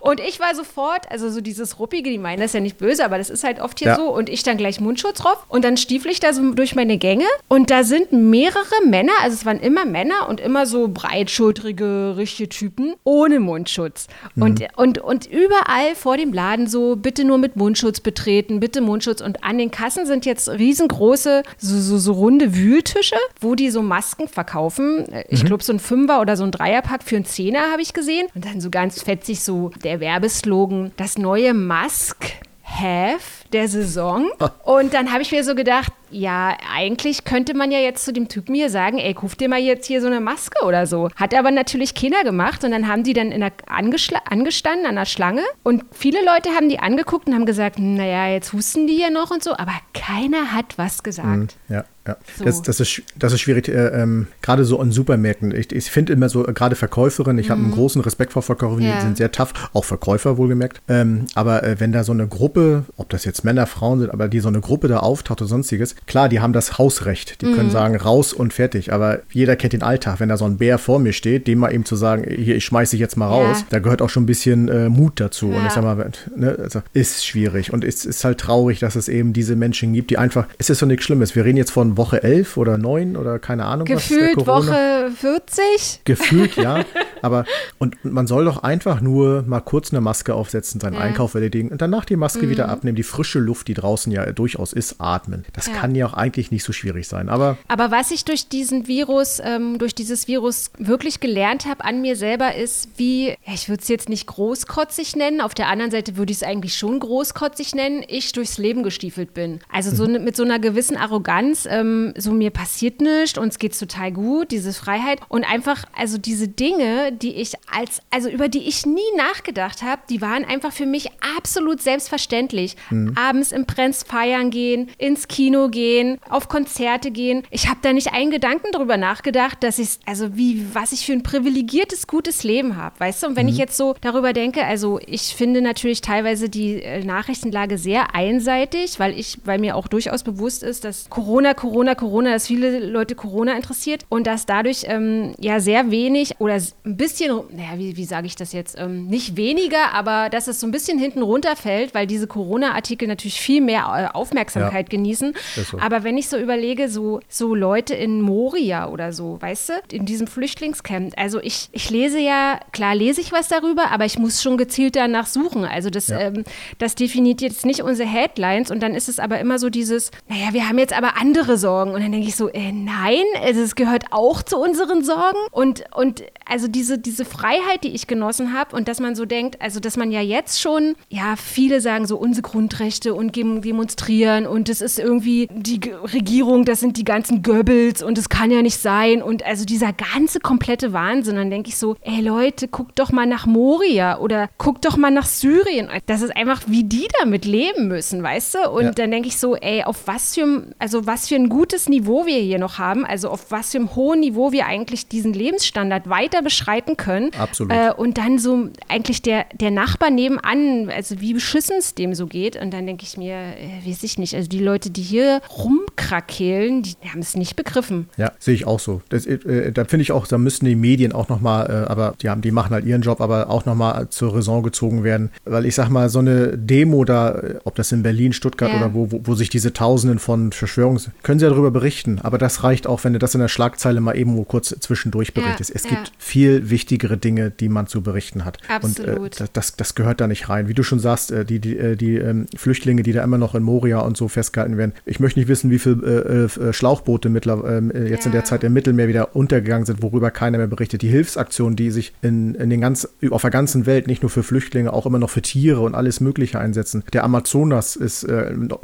Und 0.00 0.20
ich 0.20 0.40
war 0.40 0.54
sofort, 0.54 1.10
also 1.10 1.30
so 1.30 1.40
dieses 1.40 1.78
Ruppige, 1.78 2.10
die 2.10 2.18
meinen 2.18 2.40
das 2.40 2.52
ja 2.52 2.60
nicht 2.60 2.78
böse, 2.78 3.04
aber 3.04 3.18
das 3.18 3.30
ist 3.30 3.44
halt 3.44 3.60
oft 3.60 3.78
hier 3.78 3.88
Ja. 3.88 3.96
so 3.96 4.14
und 4.14 4.28
ich 4.28 4.42
dann 4.42 4.56
gleich 4.56 4.80
Mundschutz 4.80 5.18
drauf 5.18 5.44
und 5.48 5.64
dann 5.64 5.76
stiefel 5.76 6.10
ich 6.10 6.20
da 6.20 6.32
so 6.32 6.52
durch 6.52 6.74
meine 6.74 6.98
Gänge 6.98 7.24
und 7.48 7.70
da 7.70 7.84
sind 7.84 8.12
mehrere 8.12 8.84
Männer, 8.86 9.12
also 9.22 9.34
es 9.34 9.46
waren 9.46 9.60
immer 9.60 9.84
Männer 9.84 10.28
und 10.28 10.40
immer 10.40 10.66
so 10.66 10.88
breitschultrige, 10.88 12.14
richtige 12.16 12.48
Typen 12.48 12.94
ohne 13.04 13.40
Mundschutz. 13.40 14.06
Und, 14.36 14.62
und, 14.76 14.98
und 14.98 15.26
überall 15.26 15.94
vor 15.94 16.16
dem 16.16 16.32
Laden 16.32 16.66
so, 16.66 16.96
bitte 16.96 17.24
nur 17.24 17.38
mit 17.38 17.56
Mundschutz 17.56 18.00
betreten, 18.00 18.60
bitte 18.60 18.80
Mundschutz. 18.80 19.07
Und 19.22 19.44
an 19.44 19.58
den 19.58 19.70
Kassen 19.70 20.06
sind 20.06 20.26
jetzt 20.26 20.48
riesengroße, 20.48 21.42
so, 21.58 21.80
so, 21.80 21.98
so 21.98 22.12
runde 22.12 22.54
Wühltische, 22.54 23.16
wo 23.40 23.54
die 23.54 23.70
so 23.70 23.82
Masken 23.82 24.28
verkaufen. 24.28 25.06
Ich 25.28 25.44
glaube, 25.44 25.62
so 25.62 25.72
ein 25.72 25.80
Fünfer 25.80 26.20
oder 26.20 26.36
so 26.36 26.44
ein 26.44 26.50
Dreierpack 26.50 27.02
für 27.02 27.16
einen 27.16 27.24
Zehner 27.24 27.70
habe 27.72 27.82
ich 27.82 27.92
gesehen. 27.92 28.26
Und 28.34 28.44
dann 28.44 28.60
so 28.60 28.70
ganz 28.70 29.02
fetzig 29.02 29.40
so 29.40 29.70
der 29.82 30.00
Werbeslogan, 30.00 30.92
das 30.96 31.18
neue 31.18 31.54
Mask. 31.54 32.16
Have 32.62 33.47
der 33.52 33.68
Saison. 33.68 34.30
Und 34.64 34.94
dann 34.94 35.12
habe 35.12 35.22
ich 35.22 35.32
mir 35.32 35.44
so 35.44 35.54
gedacht, 35.54 35.92
ja, 36.10 36.56
eigentlich 36.74 37.24
könnte 37.24 37.54
man 37.54 37.70
ja 37.70 37.78
jetzt 37.78 38.04
zu 38.04 38.12
dem 38.12 38.28
Typen 38.28 38.54
hier 38.54 38.70
sagen, 38.70 38.98
ey, 38.98 39.14
kauf 39.14 39.36
dir 39.36 39.48
mal 39.48 39.58
jetzt 39.58 39.86
hier 39.86 40.00
so 40.00 40.06
eine 40.06 40.20
Maske 40.20 40.64
oder 40.64 40.86
so. 40.86 41.10
Hat 41.16 41.34
aber 41.34 41.50
natürlich 41.50 41.94
keiner 41.94 42.24
gemacht 42.24 42.64
und 42.64 42.70
dann 42.70 42.88
haben 42.88 43.04
die 43.04 43.12
dann 43.12 43.30
in 43.30 43.40
der 43.40 43.52
angestanden 43.66 44.86
an 44.86 44.96
der 44.96 45.04
Schlange 45.04 45.42
und 45.62 45.84
viele 45.92 46.24
Leute 46.24 46.50
haben 46.50 46.68
die 46.68 46.78
angeguckt 46.78 47.26
und 47.26 47.34
haben 47.34 47.46
gesagt, 47.46 47.78
naja, 47.78 48.28
jetzt 48.28 48.52
husten 48.52 48.86
die 48.86 48.94
hier 48.94 49.10
noch 49.10 49.30
und 49.30 49.42
so, 49.42 49.52
aber 49.52 49.74
keiner 49.92 50.52
hat 50.52 50.78
was 50.78 51.02
gesagt. 51.02 51.56
Mhm, 51.68 51.74
ja. 51.74 51.84
Ja, 52.08 52.16
so. 52.38 52.44
das, 52.44 52.62
das, 52.62 52.80
ist, 52.80 53.02
das 53.16 53.34
ist 53.34 53.40
schwierig, 53.40 53.68
äh, 53.68 53.88
ähm, 53.88 54.28
gerade 54.40 54.64
so 54.64 54.80
in 54.80 54.92
Supermärkten. 54.92 55.54
Ich, 55.54 55.72
ich 55.72 55.90
finde 55.90 56.14
immer 56.14 56.30
so, 56.30 56.42
gerade 56.42 56.74
Verkäuferinnen, 56.74 57.38
ich 57.38 57.48
mhm. 57.48 57.52
habe 57.52 57.62
einen 57.64 57.72
großen 57.72 58.00
Respekt 58.00 58.32
vor 58.32 58.40
Verkäuferinnen, 58.40 58.88
ja. 58.88 58.96
die 58.96 59.02
sind 59.02 59.18
sehr 59.18 59.30
tough, 59.30 59.52
auch 59.74 59.84
Verkäufer 59.84 60.38
wohlgemerkt. 60.38 60.80
Ähm, 60.88 61.26
aber 61.34 61.64
äh, 61.64 61.80
wenn 61.80 61.92
da 61.92 62.04
so 62.04 62.12
eine 62.12 62.26
Gruppe, 62.26 62.86
ob 62.96 63.10
das 63.10 63.26
jetzt 63.26 63.37
Männer, 63.44 63.66
Frauen 63.66 64.00
sind, 64.00 64.10
aber 64.10 64.28
die 64.28 64.40
so 64.40 64.48
eine 64.48 64.60
Gruppe 64.60 64.88
da 64.88 64.98
auftaucht 64.98 65.40
oder 65.40 65.48
sonstiges, 65.48 65.96
klar, 66.06 66.28
die 66.28 66.40
haben 66.40 66.52
das 66.52 66.78
Hausrecht. 66.78 67.40
Die 67.40 67.46
mhm. 67.46 67.54
können 67.54 67.70
sagen, 67.70 67.96
raus 67.96 68.32
und 68.32 68.52
fertig. 68.52 68.92
Aber 68.92 69.20
jeder 69.32 69.56
kennt 69.56 69.72
den 69.72 69.82
Alltag. 69.82 70.20
Wenn 70.20 70.28
da 70.28 70.36
so 70.36 70.44
ein 70.44 70.58
Bär 70.58 70.78
vor 70.78 70.98
mir 70.98 71.12
steht, 71.12 71.46
dem 71.46 71.58
mal 71.58 71.72
eben 71.72 71.84
zu 71.84 71.96
sagen, 71.96 72.24
hier, 72.28 72.56
ich 72.56 72.64
schmeiße 72.64 72.92
dich 72.92 73.00
jetzt 73.00 73.16
mal 73.16 73.26
raus, 73.26 73.60
ja. 73.60 73.66
da 73.70 73.78
gehört 73.78 74.02
auch 74.02 74.10
schon 74.10 74.24
ein 74.24 74.26
bisschen 74.26 74.68
äh, 74.68 74.88
Mut 74.88 75.20
dazu. 75.20 75.50
Ja. 75.50 75.58
Und 75.58 75.66
ich 75.66 75.72
sag 75.72 75.82
mal, 75.82 76.10
ne, 76.36 76.58
also, 76.62 76.82
ist 76.92 77.26
schwierig. 77.26 77.72
Und 77.72 77.84
es 77.84 78.04
ist 78.04 78.24
halt 78.24 78.38
traurig, 78.38 78.80
dass 78.80 78.96
es 78.96 79.08
eben 79.08 79.32
diese 79.32 79.56
Menschen 79.56 79.92
gibt, 79.92 80.10
die 80.10 80.18
einfach, 80.18 80.46
es 80.58 80.70
ist 80.70 80.78
so 80.78 80.86
nichts 80.86 81.04
Schlimmes. 81.04 81.34
Wir 81.34 81.44
reden 81.44 81.56
jetzt 81.58 81.70
von 81.70 81.96
Woche 81.96 82.22
11 82.22 82.56
oder 82.56 82.78
9 82.78 83.16
oder 83.16 83.38
keine 83.38 83.64
Ahnung 83.64 83.86
Gefühlt 83.86 84.36
was. 84.36 84.66
Gefühlt 84.66 84.68
Woche 84.68 85.10
40? 85.16 86.00
Gefühlt, 86.04 86.56
ja. 86.56 86.84
Aber 87.22 87.44
und 87.78 88.04
man 88.04 88.26
soll 88.26 88.44
doch 88.44 88.62
einfach 88.62 89.00
nur 89.00 89.42
mal 89.42 89.60
kurz 89.60 89.92
eine 89.92 90.00
Maske 90.00 90.34
aufsetzen, 90.34 90.80
seinen 90.80 90.94
ja. 90.94 91.00
Einkauf 91.00 91.34
erledigen 91.34 91.68
und 91.70 91.80
danach 91.80 92.04
die 92.04 92.16
Maske 92.16 92.46
mhm. 92.46 92.50
wieder 92.50 92.68
abnehmen, 92.68 92.96
die 92.96 93.02
frische 93.02 93.38
Luft, 93.38 93.68
die 93.68 93.74
draußen 93.74 94.10
ja 94.12 94.30
durchaus 94.32 94.72
ist, 94.72 94.96
atmen. 94.98 95.44
Das 95.52 95.66
ja. 95.66 95.74
kann 95.74 95.94
ja 95.94 96.06
auch 96.06 96.14
eigentlich 96.14 96.50
nicht 96.50 96.64
so 96.64 96.72
schwierig 96.72 97.08
sein. 97.08 97.28
Aber, 97.28 97.58
aber 97.68 97.90
was 97.90 98.10
ich 98.10 98.24
durch 98.24 98.48
diesen 98.48 98.86
Virus, 98.86 99.40
ähm, 99.42 99.78
durch 99.78 99.94
dieses 99.94 100.28
Virus 100.28 100.70
wirklich 100.78 101.20
gelernt 101.20 101.66
habe 101.66 101.84
an 101.84 102.00
mir 102.00 102.16
selber, 102.16 102.54
ist, 102.54 102.88
wie, 102.96 103.28
ja, 103.28 103.54
ich 103.54 103.68
würde 103.68 103.82
es 103.82 103.88
jetzt 103.88 104.08
nicht 104.08 104.26
großkotzig 104.26 105.16
nennen, 105.16 105.40
auf 105.40 105.54
der 105.54 105.68
anderen 105.68 105.90
Seite 105.90 106.16
würde 106.16 106.32
ich 106.32 106.38
es 106.38 106.42
eigentlich 106.42 106.74
schon 106.74 106.98
großkotzig 106.98 107.74
nennen, 107.74 108.04
ich 108.06 108.32
durchs 108.32 108.58
Leben 108.58 108.82
gestiefelt 108.82 109.34
bin. 109.34 109.60
Also 109.72 109.94
so 109.94 110.06
mhm. 110.06 110.24
mit 110.24 110.36
so 110.36 110.44
einer 110.44 110.58
gewissen 110.58 110.96
Arroganz, 110.96 111.66
ähm, 111.70 112.12
so 112.16 112.32
mir 112.32 112.50
passiert 112.50 113.00
nichts, 113.00 113.38
uns 113.38 113.58
geht 113.58 113.72
es 113.72 113.78
total 113.78 114.12
gut, 114.12 114.50
diese 114.50 114.72
Freiheit 114.72 115.20
und 115.28 115.44
einfach, 115.44 115.84
also 115.96 116.18
diese 116.18 116.48
Dinge, 116.48 117.07
die 117.12 117.34
ich 117.34 117.52
als, 117.72 118.00
also 118.10 118.28
über 118.28 118.48
die 118.48 118.68
ich 118.68 118.86
nie 118.86 119.00
nachgedacht 119.16 119.82
habe, 119.82 120.02
die 120.08 120.20
waren 120.20 120.44
einfach 120.44 120.72
für 120.72 120.86
mich 120.86 121.10
absolut 121.36 121.80
selbstverständlich. 121.82 122.76
Mhm. 122.90 123.14
Abends 123.16 123.52
im 123.52 123.66
Prenz 123.66 124.02
feiern 124.02 124.50
gehen, 124.50 124.90
ins 124.98 125.28
Kino 125.28 125.68
gehen, 125.68 126.18
auf 126.28 126.48
Konzerte 126.48 127.10
gehen. 127.10 127.42
Ich 127.50 127.68
habe 127.68 127.78
da 127.82 127.92
nicht 127.92 128.12
einen 128.12 128.30
Gedanken 128.30 128.72
drüber 128.72 128.96
nachgedacht, 128.96 129.62
dass 129.62 129.78
ich, 129.78 129.98
also 130.06 130.36
wie, 130.36 130.66
was 130.74 130.92
ich 130.92 131.06
für 131.06 131.12
ein 131.12 131.22
privilegiertes, 131.22 132.06
gutes 132.06 132.44
Leben 132.44 132.76
habe, 132.76 132.98
weißt 132.98 133.22
du? 133.22 133.26
Und 133.28 133.36
wenn 133.36 133.46
mhm. 133.46 133.52
ich 133.52 133.58
jetzt 133.58 133.76
so 133.76 133.94
darüber 134.00 134.32
denke, 134.32 134.64
also 134.64 135.00
ich 135.06 135.34
finde 135.34 135.62
natürlich 135.62 136.00
teilweise 136.00 136.48
die 136.48 136.82
äh, 136.82 137.04
Nachrichtenlage 137.04 137.78
sehr 137.78 138.14
einseitig, 138.14 138.98
weil 138.98 139.18
ich, 139.18 139.38
weil 139.44 139.58
mir 139.58 139.76
auch 139.76 139.88
durchaus 139.88 140.22
bewusst 140.22 140.62
ist, 140.62 140.84
dass 140.84 141.08
Corona, 141.08 141.54
Corona, 141.54 141.94
Corona, 141.94 142.32
dass 142.32 142.46
viele 142.46 142.78
Leute 142.78 143.14
Corona 143.14 143.54
interessiert 143.54 144.04
und 144.08 144.26
dass 144.26 144.46
dadurch 144.46 144.84
ähm, 144.86 145.34
ja 145.38 145.60
sehr 145.60 145.90
wenig 145.90 146.40
oder 146.40 146.54
ein 146.54 146.96
bisschen, 146.98 147.40
naja, 147.50 147.78
wie, 147.78 147.96
wie 147.96 148.04
sage 148.04 148.26
ich 148.26 148.36
das 148.36 148.52
jetzt, 148.52 148.78
ähm, 148.78 149.06
nicht 149.06 149.36
weniger, 149.36 149.94
aber 149.94 150.28
dass 150.28 150.48
es 150.48 150.60
so 150.60 150.66
ein 150.66 150.70
bisschen 150.70 150.98
hinten 150.98 151.22
runterfällt, 151.22 151.94
weil 151.94 152.06
diese 152.06 152.26
Corona-Artikel 152.26 153.08
natürlich 153.08 153.40
viel 153.40 153.62
mehr 153.62 154.10
äh, 154.12 154.14
Aufmerksamkeit 154.14 154.92
ja, 154.92 154.98
genießen. 154.98 155.34
So. 155.54 155.78
Aber 155.78 156.04
wenn 156.04 156.18
ich 156.18 156.28
so 156.28 156.36
überlege, 156.36 156.88
so, 156.88 157.20
so 157.28 157.54
Leute 157.54 157.94
in 157.94 158.20
Moria 158.20 158.88
oder 158.88 159.12
so, 159.12 159.40
weißt 159.40 159.70
du, 159.70 159.72
in 159.92 160.04
diesem 160.04 160.26
Flüchtlingscamp, 160.26 161.14
also 161.16 161.40
ich, 161.40 161.68
ich 161.72 161.90
lese 161.90 162.18
ja, 162.18 162.60
klar 162.72 162.94
lese 162.94 163.20
ich 163.20 163.32
was 163.32 163.48
darüber, 163.48 163.90
aber 163.90 164.04
ich 164.04 164.18
muss 164.18 164.42
schon 164.42 164.58
gezielt 164.58 164.96
danach 164.96 165.26
suchen. 165.26 165.64
Also 165.64 165.90
das, 165.90 166.08
ja. 166.08 166.20
ähm, 166.20 166.44
das 166.78 166.94
definiert 166.94 167.40
jetzt 167.40 167.64
nicht 167.64 167.82
unsere 167.82 168.08
Headlines 168.08 168.70
und 168.70 168.80
dann 168.82 168.94
ist 168.94 169.08
es 169.08 169.18
aber 169.18 169.38
immer 169.38 169.58
so 169.58 169.70
dieses, 169.70 170.10
naja, 170.28 170.52
wir 170.52 170.68
haben 170.68 170.78
jetzt 170.78 170.92
aber 170.92 171.16
andere 171.20 171.56
Sorgen 171.56 171.92
und 171.92 172.02
dann 172.02 172.12
denke 172.12 172.28
ich 172.28 172.36
so, 172.36 172.48
äh, 172.48 172.72
nein, 172.72 173.24
also 173.42 173.60
es 173.60 173.74
gehört 173.74 174.06
auch 174.10 174.42
zu 174.42 174.58
unseren 174.58 175.04
Sorgen. 175.04 175.38
Und, 175.50 175.84
und 175.94 176.24
also 176.44 176.68
diese, 176.68 176.87
diese 176.96 177.24
Freiheit, 177.24 177.84
die 177.84 177.94
ich 177.94 178.06
genossen 178.06 178.52
habe 178.52 178.74
und 178.76 178.88
dass 178.88 179.00
man 179.00 179.14
so 179.14 179.24
denkt, 179.24 179.60
also 179.60 179.80
dass 179.80 179.96
man 179.96 180.10
ja 180.10 180.20
jetzt 180.20 180.60
schon, 180.60 180.94
ja, 181.08 181.36
viele 181.36 181.80
sagen 181.80 182.06
so 182.06 182.16
unsere 182.16 182.42
Grundrechte 182.42 183.14
und 183.14 183.36
demonstrieren 183.36 184.46
und 184.46 184.68
es 184.68 184.80
ist 184.80 184.98
irgendwie 184.98 185.48
die 185.50 185.80
Regierung, 186.12 186.64
das 186.64 186.80
sind 186.80 186.96
die 186.96 187.04
ganzen 187.04 187.42
Goebbels 187.42 188.02
und 188.02 188.18
es 188.18 188.28
kann 188.28 188.50
ja 188.50 188.62
nicht 188.62 188.78
sein. 188.78 189.22
Und 189.22 189.44
also 189.44 189.64
dieser 189.64 189.92
ganze 189.92 190.40
komplette 190.40 190.92
Wahnsinn, 190.92 191.36
dann 191.36 191.50
denke 191.50 191.68
ich 191.68 191.76
so, 191.76 191.96
ey 192.02 192.20
Leute, 192.20 192.68
guckt 192.68 192.98
doch 192.98 193.12
mal 193.12 193.26
nach 193.26 193.46
Moria 193.46 194.18
oder 194.18 194.48
guckt 194.58 194.84
doch 194.84 194.96
mal 194.96 195.10
nach 195.10 195.26
Syrien. 195.26 195.88
Das 196.06 196.22
ist 196.22 196.36
einfach, 196.36 196.62
wie 196.66 196.84
die 196.84 197.08
damit 197.20 197.44
leben 197.44 197.88
müssen, 197.88 198.22
weißt 198.22 198.54
du? 198.54 198.70
Und 198.70 198.84
ja. 198.84 198.90
dann 198.92 199.10
denke 199.10 199.28
ich 199.28 199.38
so, 199.38 199.56
ey, 199.56 199.84
auf 199.84 200.06
was 200.06 200.34
für, 200.34 200.66
also 200.78 201.06
was 201.06 201.28
für 201.28 201.36
ein 201.36 201.48
gutes 201.48 201.88
Niveau 201.88 202.26
wir 202.26 202.38
hier 202.38 202.58
noch 202.58 202.78
haben, 202.78 203.04
also 203.04 203.28
auf 203.28 203.50
was 203.50 203.72
für 203.72 203.78
einem 203.78 203.94
hohen 203.94 204.20
Niveau 204.20 204.52
wir 204.52 204.66
eigentlich 204.66 205.08
diesen 205.08 205.32
Lebensstandard 205.32 206.08
weiter 206.08 206.42
beschreiten 206.78 206.96
können. 206.96 207.30
Absolut. 207.38 207.72
Äh, 207.72 207.92
und 207.96 208.18
dann 208.18 208.38
so 208.38 208.68
eigentlich 208.88 209.22
der, 209.22 209.46
der 209.54 209.70
Nachbar 209.70 210.10
nebenan, 210.10 210.90
also 210.90 211.20
wie 211.20 211.34
beschissen 211.34 211.76
es 211.78 211.94
dem 211.94 212.14
so 212.14 212.26
geht. 212.26 212.60
Und 212.60 212.72
dann 212.72 212.86
denke 212.86 213.04
ich 213.04 213.16
mir, 213.16 213.34
äh, 213.34 213.86
weiß 213.86 214.02
ich 214.02 214.18
nicht, 214.18 214.34
also 214.34 214.48
die 214.48 214.60
Leute, 214.60 214.90
die 214.90 215.02
hier 215.02 215.40
rumkrakehlen, 215.56 216.82
die, 216.82 216.94
haben 217.08 217.20
es 217.20 217.36
nicht 217.36 217.56
begriffen. 217.56 218.08
Ja, 218.16 218.32
sehe 218.38 218.54
ich 218.54 218.66
auch 218.66 218.80
so. 218.80 219.02
Das, 219.08 219.26
äh, 219.26 219.72
da 219.72 219.84
finde 219.84 220.02
ich 220.02 220.12
auch, 220.12 220.26
da 220.26 220.38
müssten 220.38 220.66
die 220.66 220.76
Medien 220.76 221.12
auch 221.12 221.28
nochmal, 221.28 221.68
äh, 221.68 221.90
aber 221.90 222.14
die, 222.20 222.28
haben, 222.28 222.42
die 222.42 222.50
machen 222.50 222.70
halt 222.70 222.84
ihren 222.84 223.02
Job, 223.02 223.20
aber 223.20 223.50
auch 223.50 223.64
nochmal 223.64 224.08
zur 224.10 224.34
Raison 224.34 224.62
gezogen 224.62 225.04
werden. 225.04 225.30
Weil 225.44 225.66
ich 225.66 225.74
sag 225.74 225.88
mal, 225.88 226.08
so 226.08 226.18
eine 226.18 226.56
Demo 226.56 227.04
da, 227.04 227.40
ob 227.64 227.74
das 227.74 227.92
in 227.92 228.02
Berlin, 228.02 228.32
Stuttgart 228.32 228.70
ja. 228.70 228.78
oder 228.78 228.94
wo, 228.94 229.10
wo, 229.12 229.20
wo 229.24 229.34
sich 229.34 229.48
diese 229.48 229.72
Tausenden 229.72 230.18
von 230.18 230.52
Verschwörungs... 230.52 231.10
können 231.22 231.38
sie 231.38 231.44
ja 231.44 231.50
darüber 231.50 231.70
berichten, 231.70 232.20
aber 232.22 232.38
das 232.38 232.62
reicht 232.64 232.86
auch, 232.86 233.04
wenn 233.04 233.12
du 233.12 233.18
das 233.18 233.34
in 233.34 233.40
der 233.40 233.48
Schlagzeile 233.48 234.00
mal 234.00 234.16
eben 234.16 234.46
kurz 234.46 234.74
zwischendurch 234.80 235.34
berichtest. 235.34 235.70
Ja, 235.70 235.76
es 235.76 235.82
gibt 235.84 236.12
viel 236.18 236.67
wichtigere 236.70 237.16
Dinge, 237.16 237.50
die 237.50 237.68
man 237.68 237.86
zu 237.86 238.02
berichten 238.02 238.44
hat. 238.44 238.58
Absolut. 238.68 239.18
Und 239.18 239.40
äh, 239.40 239.46
das, 239.52 239.76
das 239.76 239.94
gehört 239.94 240.20
da 240.20 240.26
nicht 240.26 240.48
rein. 240.48 240.68
Wie 240.68 240.74
du 240.74 240.82
schon 240.82 240.98
sagst, 240.98 241.30
äh, 241.30 241.44
die, 241.44 241.60
die, 241.60 241.76
äh, 241.76 241.96
die 241.96 242.16
ähm, 242.16 242.46
Flüchtlinge, 242.56 243.02
die 243.02 243.12
da 243.12 243.22
immer 243.22 243.38
noch 243.38 243.54
in 243.54 243.62
Moria 243.62 244.00
und 244.00 244.16
so 244.16 244.28
festgehalten 244.28 244.76
werden. 244.76 244.92
Ich 245.04 245.20
möchte 245.20 245.38
nicht 245.38 245.48
wissen, 245.48 245.70
wie 245.70 245.78
viele 245.78 246.48
äh, 246.58 246.60
äh, 246.60 246.72
Schlauchboote 246.72 247.28
mittlerweile 247.28 247.92
äh, 247.92 248.10
jetzt 248.10 248.24
ja. 248.24 248.26
in 248.26 248.32
der 248.32 248.44
Zeit 248.44 248.64
im 248.64 248.72
Mittelmeer 248.72 249.08
wieder 249.08 249.36
untergegangen 249.36 249.86
sind, 249.86 250.02
worüber 250.02 250.30
keiner 250.30 250.58
mehr 250.58 250.66
berichtet. 250.66 251.02
Die 251.02 251.08
Hilfsaktionen, 251.08 251.76
die 251.76 251.90
sich 251.90 252.12
in, 252.22 252.54
in 252.54 252.70
den 252.70 252.80
ganz, 252.80 253.08
auf 253.30 253.42
der 253.42 253.50
ganzen 253.50 253.86
Welt 253.86 254.06
nicht 254.06 254.22
nur 254.22 254.30
für 254.30 254.42
Flüchtlinge, 254.42 254.92
auch 254.92 255.06
immer 255.06 255.18
noch 255.18 255.30
für 255.30 255.42
Tiere 255.42 255.80
und 255.80 255.94
alles 255.94 256.20
Mögliche 256.20 256.58
einsetzen. 256.58 257.04
Der 257.12 257.24
Amazonas 257.24 257.96
ist 257.96 258.26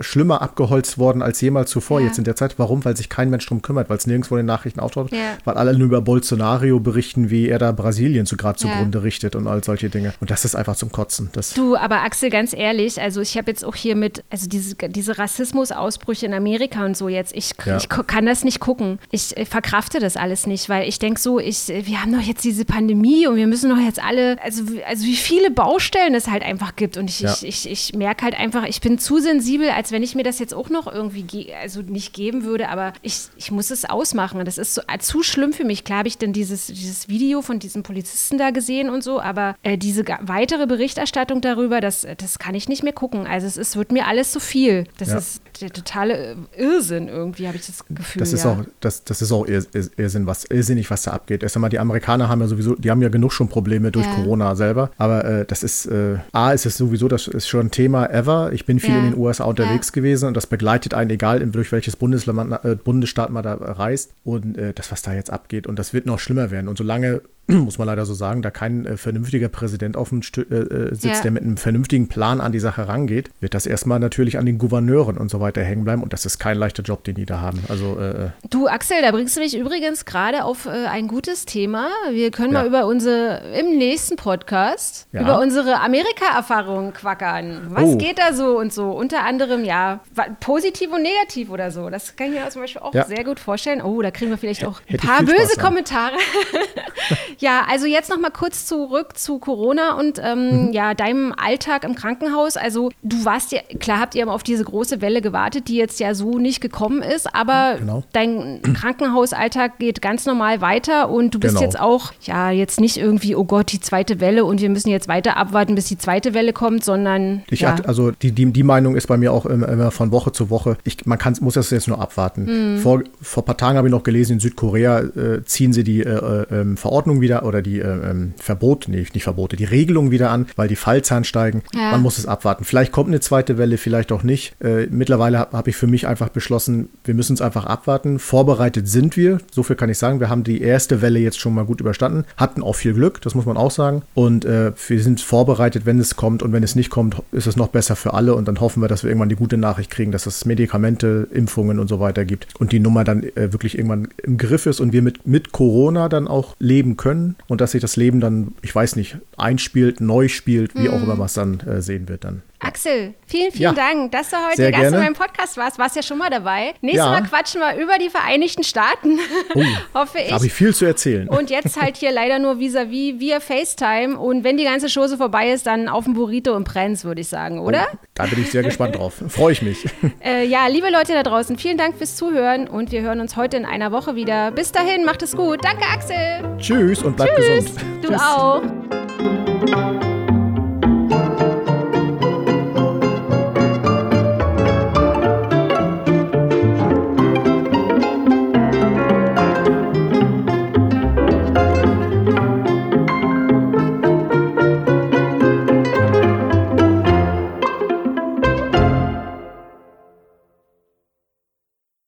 schlimmer 0.00 0.42
abgeholzt 0.42 0.98
worden 0.98 1.22
als 1.22 1.40
jemals 1.40 1.70
zuvor 1.70 2.00
ja. 2.00 2.06
jetzt 2.06 2.18
in 2.18 2.24
der 2.24 2.36
Zeit. 2.36 2.58
Warum? 2.58 2.84
Weil 2.84 2.96
sich 2.96 3.08
kein 3.08 3.30
Mensch 3.30 3.46
drum 3.46 3.62
kümmert, 3.62 3.90
weil 3.90 3.96
es 3.96 4.06
nirgendwo 4.06 4.36
in 4.36 4.40
den 4.40 4.46
Nachrichten 4.46 4.80
auftaucht, 4.80 5.12
ja. 5.12 5.18
weil 5.44 5.54
alle 5.54 5.76
nur 5.76 5.86
über 5.86 6.00
Bolsonaro 6.00 6.80
berichten, 6.80 7.30
wie 7.30 7.48
er 7.48 7.58
da 7.58 7.72
Brasilien 7.74 8.26
so 8.26 8.36
gerade 8.36 8.58
zugrunde 8.58 9.02
richtet 9.02 9.36
und 9.36 9.46
all 9.46 9.62
solche 9.62 9.90
Dinge. 9.90 10.14
Und 10.20 10.30
das 10.30 10.44
ist 10.44 10.54
einfach 10.54 10.76
zum 10.76 10.92
Kotzen. 10.92 11.30
Das 11.32 11.54
du, 11.54 11.76
aber 11.76 12.02
Axel, 12.02 12.30
ganz 12.30 12.52
ehrlich, 12.52 13.00
also 13.00 13.20
ich 13.20 13.36
habe 13.36 13.50
jetzt 13.50 13.64
auch 13.64 13.74
hier 13.74 13.96
mit, 13.96 14.24
also 14.30 14.48
diese, 14.48 14.74
diese 14.76 15.18
Rassismusausbrüche 15.18 16.26
in 16.26 16.34
Amerika 16.34 16.84
und 16.84 16.96
so 16.96 17.08
jetzt, 17.08 17.34
ich, 17.34 17.52
ja. 17.64 17.76
ich 17.76 17.88
kann 17.88 18.26
das 18.26 18.44
nicht 18.44 18.60
gucken. 18.60 18.98
Ich 19.10 19.36
äh, 19.36 19.44
verkrafte 19.44 19.98
das 19.98 20.16
alles 20.16 20.46
nicht, 20.46 20.68
weil 20.68 20.88
ich 20.88 20.98
denke 20.98 21.20
so, 21.20 21.38
ich, 21.38 21.68
wir 21.68 22.02
haben 22.02 22.12
doch 22.12 22.20
jetzt 22.20 22.44
diese 22.44 22.64
Pandemie 22.64 23.26
und 23.26 23.36
wir 23.36 23.46
müssen 23.46 23.70
doch 23.70 23.78
jetzt 23.78 24.02
alle, 24.02 24.42
also, 24.42 24.64
also 24.86 25.04
wie 25.04 25.16
viele 25.16 25.50
Baustellen 25.50 26.14
es 26.14 26.28
halt 26.28 26.42
einfach 26.42 26.76
gibt. 26.76 26.96
Und 26.96 27.10
ich, 27.10 27.20
ja. 27.20 27.32
ich, 27.32 27.44
ich, 27.44 27.70
ich 27.70 27.94
merke 27.94 28.24
halt 28.24 28.38
einfach, 28.38 28.64
ich 28.64 28.80
bin 28.80 28.98
zu 28.98 29.18
sensibel, 29.18 29.70
als 29.70 29.92
wenn 29.92 30.02
ich 30.02 30.14
mir 30.14 30.22
das 30.22 30.38
jetzt 30.38 30.54
auch 30.54 30.70
noch 30.70 30.92
irgendwie, 30.92 31.52
also 31.54 31.82
nicht 31.82 32.12
geben 32.12 32.44
würde, 32.44 32.68
aber 32.68 32.92
ich, 33.02 33.28
ich 33.36 33.50
muss 33.50 33.70
es 33.70 33.84
ausmachen. 33.84 34.44
Das 34.44 34.58
ist 34.58 34.74
so, 34.74 34.82
äh, 34.88 34.98
zu 34.98 35.22
schlimm 35.22 35.52
für 35.52 35.64
mich. 35.64 35.84
Klar 35.84 35.98
habe 35.98 36.08
ich 36.08 36.18
dann 36.18 36.32
dieses, 36.32 36.66
dieses 36.66 37.08
Video 37.08 37.42
von 37.42 37.58
diesem 37.64 37.82
Polizisten 37.82 38.38
da 38.38 38.50
gesehen 38.50 38.90
und 38.90 39.02
so, 39.02 39.20
aber 39.20 39.56
äh, 39.62 39.76
diese 39.76 40.04
weitere 40.20 40.66
Berichterstattung 40.66 41.40
darüber, 41.40 41.80
das, 41.80 42.06
das 42.18 42.38
kann 42.38 42.54
ich 42.54 42.68
nicht 42.68 42.82
mehr 42.82 42.92
gucken. 42.92 43.26
Also 43.26 43.46
es 43.46 43.56
ist, 43.56 43.76
wird 43.76 43.90
mir 43.90 44.06
alles 44.06 44.30
zu 44.30 44.40
viel. 44.40 44.84
Das 44.98 45.08
ja. 45.08 45.18
ist 45.18 45.42
der 45.60 45.70
totale 45.70 46.36
Irrsinn 46.56 47.08
irgendwie, 47.08 47.46
habe 47.46 47.56
ich 47.56 47.66
das 47.66 47.84
Gefühl. 47.86 48.20
Das 48.20 48.32
ist 48.32 48.44
ja. 48.44 48.52
auch, 48.52 48.64
das, 48.80 49.04
das 49.04 49.22
ist 49.22 49.32
auch 49.32 49.46
Irrsinn, 49.46 50.26
was, 50.26 50.44
irrsinnig, 50.44 50.90
was 50.90 51.02
da 51.02 51.12
abgeht. 51.12 51.42
Erst 51.42 51.56
einmal, 51.56 51.70
die 51.70 51.78
Amerikaner 51.78 52.28
haben 52.28 52.40
ja 52.40 52.46
sowieso, 52.46 52.74
die 52.74 52.90
haben 52.90 53.02
ja 53.02 53.08
genug 53.08 53.32
schon 53.32 53.48
Probleme 53.48 53.90
durch 53.90 54.06
ja. 54.06 54.14
Corona 54.14 54.54
selber. 54.56 54.90
Aber 54.98 55.24
äh, 55.24 55.44
das 55.44 55.62
ist, 55.62 55.86
äh, 55.86 56.18
A, 56.32 56.52
ist 56.52 56.66
es 56.66 56.76
sowieso, 56.76 57.08
das 57.08 57.28
ist 57.28 57.48
schon 57.48 57.66
ein 57.66 57.70
Thema 57.70 58.06
ever. 58.10 58.52
Ich 58.52 58.66
bin 58.66 58.80
viel 58.80 58.94
in 58.94 59.10
den 59.10 59.16
USA 59.16 59.44
unterwegs 59.44 59.92
gewesen 59.92 60.28
und 60.28 60.36
das 60.36 60.46
begleitet 60.46 60.94
einen, 60.94 61.10
egal 61.10 61.40
durch 61.46 61.72
welches 61.72 61.96
Bundesland, 61.96 62.52
äh, 62.64 62.76
Bundesstaat 62.76 63.30
man 63.30 63.42
da 63.42 63.54
reist. 63.54 64.12
Und 64.24 64.58
äh, 64.58 64.72
das, 64.74 64.90
was 64.92 65.02
da 65.02 65.14
jetzt 65.14 65.30
abgeht. 65.30 65.66
Und 65.66 65.78
das 65.78 65.94
wird 65.94 66.06
noch 66.06 66.18
schlimmer 66.18 66.50
werden. 66.50 66.68
Und 66.68 66.78
solange 66.78 67.22
muss 67.46 67.78
man 67.78 67.86
leider 67.86 68.06
so 68.06 68.14
sagen, 68.14 68.40
da 68.40 68.50
kein 68.50 68.86
äh, 68.86 68.96
vernünftiger 68.96 69.48
Präsident 69.48 69.96
auf 69.96 70.08
dem 70.08 70.22
Stü 70.22 70.42
äh, 70.42 70.54
äh, 70.54 70.94
sitzt, 70.94 71.04
ja. 71.04 71.20
der 71.20 71.30
mit 71.30 71.42
einem 71.42 71.58
vernünftigen 71.58 72.08
Plan 72.08 72.40
an 72.40 72.52
die 72.52 72.58
Sache 72.58 72.88
rangeht, 72.88 73.30
wird 73.40 73.52
das 73.52 73.66
erstmal 73.66 74.00
natürlich 74.00 74.38
an 74.38 74.46
den 74.46 74.56
Gouverneuren 74.56 75.18
und 75.18 75.30
so 75.30 75.40
weiter 75.40 75.62
hängen 75.62 75.84
bleiben. 75.84 76.02
Und 76.02 76.12
das 76.14 76.24
ist 76.24 76.38
kein 76.38 76.56
leichter 76.56 76.82
Job, 76.82 77.04
den 77.04 77.16
die 77.16 77.26
da 77.26 77.40
haben. 77.40 77.62
Also, 77.68 77.98
äh, 77.98 78.26
äh 78.26 78.30
du, 78.48 78.66
Axel, 78.66 79.02
da 79.02 79.10
bringst 79.10 79.36
du 79.36 79.40
mich 79.40 79.56
übrigens 79.56 80.06
gerade 80.06 80.44
auf 80.44 80.64
äh, 80.64 80.86
ein 80.86 81.06
gutes 81.06 81.44
Thema. 81.44 81.88
Wir 82.10 82.30
können 82.30 82.54
ja. 82.54 82.60
mal 82.60 82.66
über 82.66 82.86
unsere, 82.86 83.42
im 83.58 83.76
nächsten 83.76 84.16
Podcast, 84.16 85.06
ja. 85.12 85.20
über 85.20 85.38
unsere 85.40 85.80
Amerika-Erfahrungen 85.80 86.94
quackern. 86.94 87.66
Was 87.68 87.84
oh. 87.84 87.98
geht 87.98 88.18
da 88.18 88.32
so 88.32 88.58
und 88.58 88.72
so? 88.72 88.90
Unter 88.90 89.22
anderem, 89.22 89.64
ja, 89.64 90.00
positiv 90.40 90.92
und 90.92 91.02
negativ 91.02 91.50
oder 91.50 91.70
so. 91.70 91.90
Das 91.90 92.16
kann 92.16 92.28
ich 92.28 92.40
mir 92.40 92.48
zum 92.48 92.62
Beispiel 92.62 92.80
auch 92.80 92.92
sehr 92.92 93.24
gut 93.24 93.38
vorstellen. 93.38 93.82
Oh, 93.82 94.00
da 94.00 94.10
kriegen 94.10 94.30
wir 94.30 94.38
vielleicht 94.38 94.64
auch 94.64 94.80
ein 94.88 94.96
paar 94.96 95.22
böse 95.22 95.60
Kommentare. 95.60 96.14
ja, 97.38 97.62
also 97.70 97.86
jetzt 97.86 98.10
noch 98.10 98.18
mal 98.18 98.30
kurz 98.30 98.66
zurück 98.66 99.16
zu 99.16 99.38
Corona 99.38 99.98
und 99.98 100.20
ähm, 100.22 100.66
mhm. 100.66 100.72
ja, 100.72 100.94
deinem 100.94 101.32
Alltag 101.36 101.84
im 101.84 101.94
Krankenhaus. 101.94 102.56
Also 102.56 102.90
du 103.02 103.24
warst 103.24 103.52
ja, 103.52 103.60
klar 103.78 104.00
habt 104.00 104.14
ihr 104.14 104.28
auf 104.28 104.42
diese 104.42 104.64
große 104.64 105.00
Welle 105.00 105.20
gewartet, 105.20 105.68
die 105.68 105.76
jetzt 105.76 106.00
ja 106.00 106.14
so 106.14 106.38
nicht 106.38 106.60
gekommen 106.60 107.02
ist, 107.02 107.34
aber 107.34 107.76
genau. 107.78 108.04
dein 108.12 108.60
Krankenhausalltag 108.74 109.78
geht 109.78 110.02
ganz 110.02 110.26
normal 110.26 110.60
weiter 110.60 111.10
und 111.10 111.34
du 111.34 111.38
bist 111.38 111.54
genau. 111.54 111.64
jetzt 111.64 111.78
auch, 111.78 112.12
ja, 112.22 112.50
jetzt 112.50 112.80
nicht 112.80 112.96
irgendwie, 112.96 113.36
oh 113.36 113.44
Gott, 113.44 113.72
die 113.72 113.80
zweite 113.80 114.20
Welle 114.20 114.44
und 114.44 114.60
wir 114.60 114.70
müssen 114.70 114.88
jetzt 114.88 115.08
weiter 115.08 115.36
abwarten, 115.36 115.74
bis 115.74 115.86
die 115.86 115.98
zweite 115.98 116.34
Welle 116.34 116.52
kommt, 116.52 116.84
sondern. 116.84 117.42
Ich 117.50 117.60
ja. 117.60 117.72
hatte, 117.72 117.88
also 117.88 118.10
die, 118.10 118.32
die, 118.32 118.52
die 118.52 118.62
Meinung 118.62 118.96
ist 118.96 119.06
bei 119.06 119.16
mir 119.16 119.32
auch 119.32 119.46
immer 119.46 119.90
von 119.90 120.12
Woche 120.12 120.32
zu 120.32 120.50
Woche. 120.50 120.76
Ich, 120.84 121.06
man 121.06 121.18
kann, 121.18 121.36
muss 121.40 121.54
das 121.54 121.70
jetzt 121.70 121.88
nur 121.88 122.00
abwarten. 122.00 122.74
Mhm. 122.74 122.78
Vor, 122.78 123.02
vor 123.20 123.42
ein 123.42 123.46
paar 123.46 123.56
Tagen 123.56 123.78
habe 123.78 123.88
ich 123.88 123.92
noch 123.92 124.02
gelesen, 124.02 124.34
in 124.34 124.40
Südkorea 124.40 125.00
äh, 125.00 125.44
ziehen 125.44 125.72
sie 125.72 125.84
die 125.84 126.00
äh, 126.00 126.08
äh, 126.08 126.60
ähm, 126.60 126.76
Verordnung 126.76 127.20
wieder 127.24 127.44
oder 127.44 127.62
die 127.62 127.80
äh, 127.80 128.10
ähm, 128.10 128.34
Verbote, 128.36 128.90
nee, 128.90 129.06
nicht 129.14 129.24
Verbote, 129.24 129.56
die 129.56 129.64
Regelung 129.64 130.10
wieder 130.10 130.30
an, 130.30 130.46
weil 130.56 130.68
die 130.68 130.76
Fallzahlen 130.76 131.24
steigen. 131.24 131.62
Ja. 131.74 131.90
Man 131.92 132.02
muss 132.02 132.18
es 132.18 132.26
abwarten. 132.26 132.64
Vielleicht 132.64 132.92
kommt 132.92 133.08
eine 133.08 133.20
zweite 133.20 133.58
Welle, 133.58 133.78
vielleicht 133.78 134.12
auch 134.12 134.22
nicht. 134.22 134.54
Äh, 134.62 134.86
mittlerweile 134.90 135.38
habe 135.38 135.56
hab 135.56 135.68
ich 135.68 135.76
für 135.76 135.86
mich 135.86 136.06
einfach 136.06 136.28
beschlossen, 136.28 136.90
wir 137.04 137.14
müssen 137.14 137.34
es 137.34 137.40
einfach 137.40 137.64
abwarten. 137.64 138.18
Vorbereitet 138.18 138.86
sind 138.88 139.16
wir, 139.16 139.38
so 139.50 139.62
viel 139.62 139.76
kann 139.76 139.88
ich 139.88 139.98
sagen. 139.98 140.20
Wir 140.20 140.28
haben 140.28 140.44
die 140.44 140.60
erste 140.60 141.00
Welle 141.00 141.18
jetzt 141.18 141.40
schon 141.40 141.54
mal 141.54 141.64
gut 141.64 141.80
überstanden, 141.80 142.24
hatten 142.36 142.62
auch 142.62 142.76
viel 142.76 142.92
Glück, 142.92 143.22
das 143.22 143.34
muss 143.34 143.46
man 143.46 143.56
auch 143.56 143.70
sagen. 143.70 144.02
Und 144.12 144.44
äh, 144.44 144.72
wir 144.88 145.02
sind 145.02 145.20
vorbereitet, 145.20 145.86
wenn 145.86 145.98
es 145.98 146.16
kommt 146.16 146.42
und 146.42 146.52
wenn 146.52 146.62
es 146.62 146.76
nicht 146.76 146.90
kommt, 146.90 147.16
ist 147.32 147.46
es 147.46 147.56
noch 147.56 147.68
besser 147.68 147.96
für 147.96 148.12
alle 148.12 148.34
und 148.34 148.46
dann 148.46 148.60
hoffen 148.60 148.82
wir, 148.82 148.88
dass 148.88 149.02
wir 149.02 149.10
irgendwann 149.10 149.30
die 149.30 149.36
gute 149.36 149.56
Nachricht 149.56 149.90
kriegen, 149.90 150.12
dass 150.12 150.26
es 150.26 150.44
Medikamente, 150.44 151.26
Impfungen 151.32 151.78
und 151.78 151.88
so 151.88 152.00
weiter 152.00 152.24
gibt 152.26 152.48
und 152.58 152.72
die 152.72 152.80
Nummer 152.80 153.04
dann 153.04 153.22
äh, 153.22 153.52
wirklich 153.52 153.78
irgendwann 153.78 154.08
im 154.22 154.36
Griff 154.36 154.66
ist 154.66 154.80
und 154.80 154.92
wir 154.92 155.00
mit, 155.00 155.26
mit 155.26 155.52
Corona 155.52 156.08
dann 156.08 156.28
auch 156.28 156.54
leben 156.58 156.96
können 156.96 157.13
und 157.48 157.60
dass 157.60 157.72
sich 157.72 157.80
das 157.80 157.96
Leben 157.96 158.20
dann, 158.20 158.54
ich 158.62 158.74
weiß 158.74 158.96
nicht, 158.96 159.18
einspielt, 159.36 160.00
neu 160.00 160.28
spielt, 160.28 160.74
wie 160.74 160.88
mhm. 160.88 160.94
auch 160.94 161.02
immer 161.02 161.16
man 161.16 161.26
es 161.26 161.34
dann 161.34 161.60
äh, 161.60 161.82
sehen 161.82 162.08
wird 162.08 162.24
dann. 162.24 162.42
Axel, 162.74 163.14
vielen, 163.28 163.52
vielen 163.52 163.62
ja. 163.62 163.72
Dank, 163.72 164.10
dass 164.10 164.30
du 164.30 164.36
heute 164.36 164.72
Gast 164.72 164.92
in 164.92 164.98
meinem 164.98 165.14
Podcast 165.14 165.56
warst. 165.56 165.78
Warst 165.78 165.94
ja 165.94 166.02
schon 166.02 166.18
mal 166.18 166.28
dabei. 166.28 166.74
Nächstes 166.80 167.04
ja. 167.04 167.10
Mal 167.10 167.22
quatschen 167.22 167.60
wir 167.60 167.80
über 167.80 167.98
die 167.98 168.10
Vereinigten 168.10 168.64
Staaten. 168.64 169.20
Oh, 169.54 169.62
Hoffe 169.94 170.18
ich. 170.18 170.32
Habe 170.32 170.44
ich 170.44 170.52
viel 170.52 170.74
zu 170.74 170.84
erzählen. 170.84 171.28
Und 171.28 171.50
jetzt 171.50 171.80
halt 171.80 171.96
hier 171.96 172.10
leider 172.10 172.40
nur 172.40 172.58
vis-à-vis 172.58 173.14
-vis 173.14 173.20
via 173.20 173.38
FaceTime. 173.38 174.18
Und 174.18 174.42
wenn 174.42 174.56
die 174.56 174.64
ganze 174.64 174.88
Chose 174.92 175.16
vorbei 175.16 175.52
ist, 175.52 175.68
dann 175.68 175.88
auf 175.88 176.02
dem 176.02 176.14
Burrito 176.14 176.56
im 176.56 176.64
Prenz, 176.64 177.04
würde 177.04 177.20
ich 177.20 177.28
sagen, 177.28 177.60
oder? 177.60 177.86
Oh, 177.92 177.96
da 178.14 178.26
bin 178.26 178.42
ich 178.42 178.50
sehr 178.50 178.64
gespannt 178.64 178.96
drauf. 178.96 179.22
Freue 179.28 179.52
ich 179.52 179.62
mich. 179.62 179.84
Äh, 180.24 180.46
ja, 180.46 180.66
liebe 180.68 180.90
Leute 180.90 181.12
da 181.12 181.22
draußen, 181.22 181.58
vielen 181.58 181.76
Dank 181.76 181.98
fürs 181.98 182.16
Zuhören 182.16 182.66
und 182.66 182.92
wir 182.92 183.02
hören 183.02 183.20
uns 183.20 183.36
heute 183.36 183.56
in 183.58 183.66
einer 183.66 183.92
Woche 183.92 184.14
wieder. 184.14 184.52
Bis 184.52 184.72
dahin, 184.72 185.04
macht 185.04 185.22
es 185.22 185.36
gut. 185.36 185.62
Danke, 185.62 185.84
Axel. 185.84 186.56
Tschüss 186.58 187.02
und 187.02 187.16
bleib 187.16 187.36
Tschüss. 187.36 187.64
gesund. 187.64 187.84
Du 188.00 188.08
Tschüss. 188.08 188.22
auch. 188.22 190.03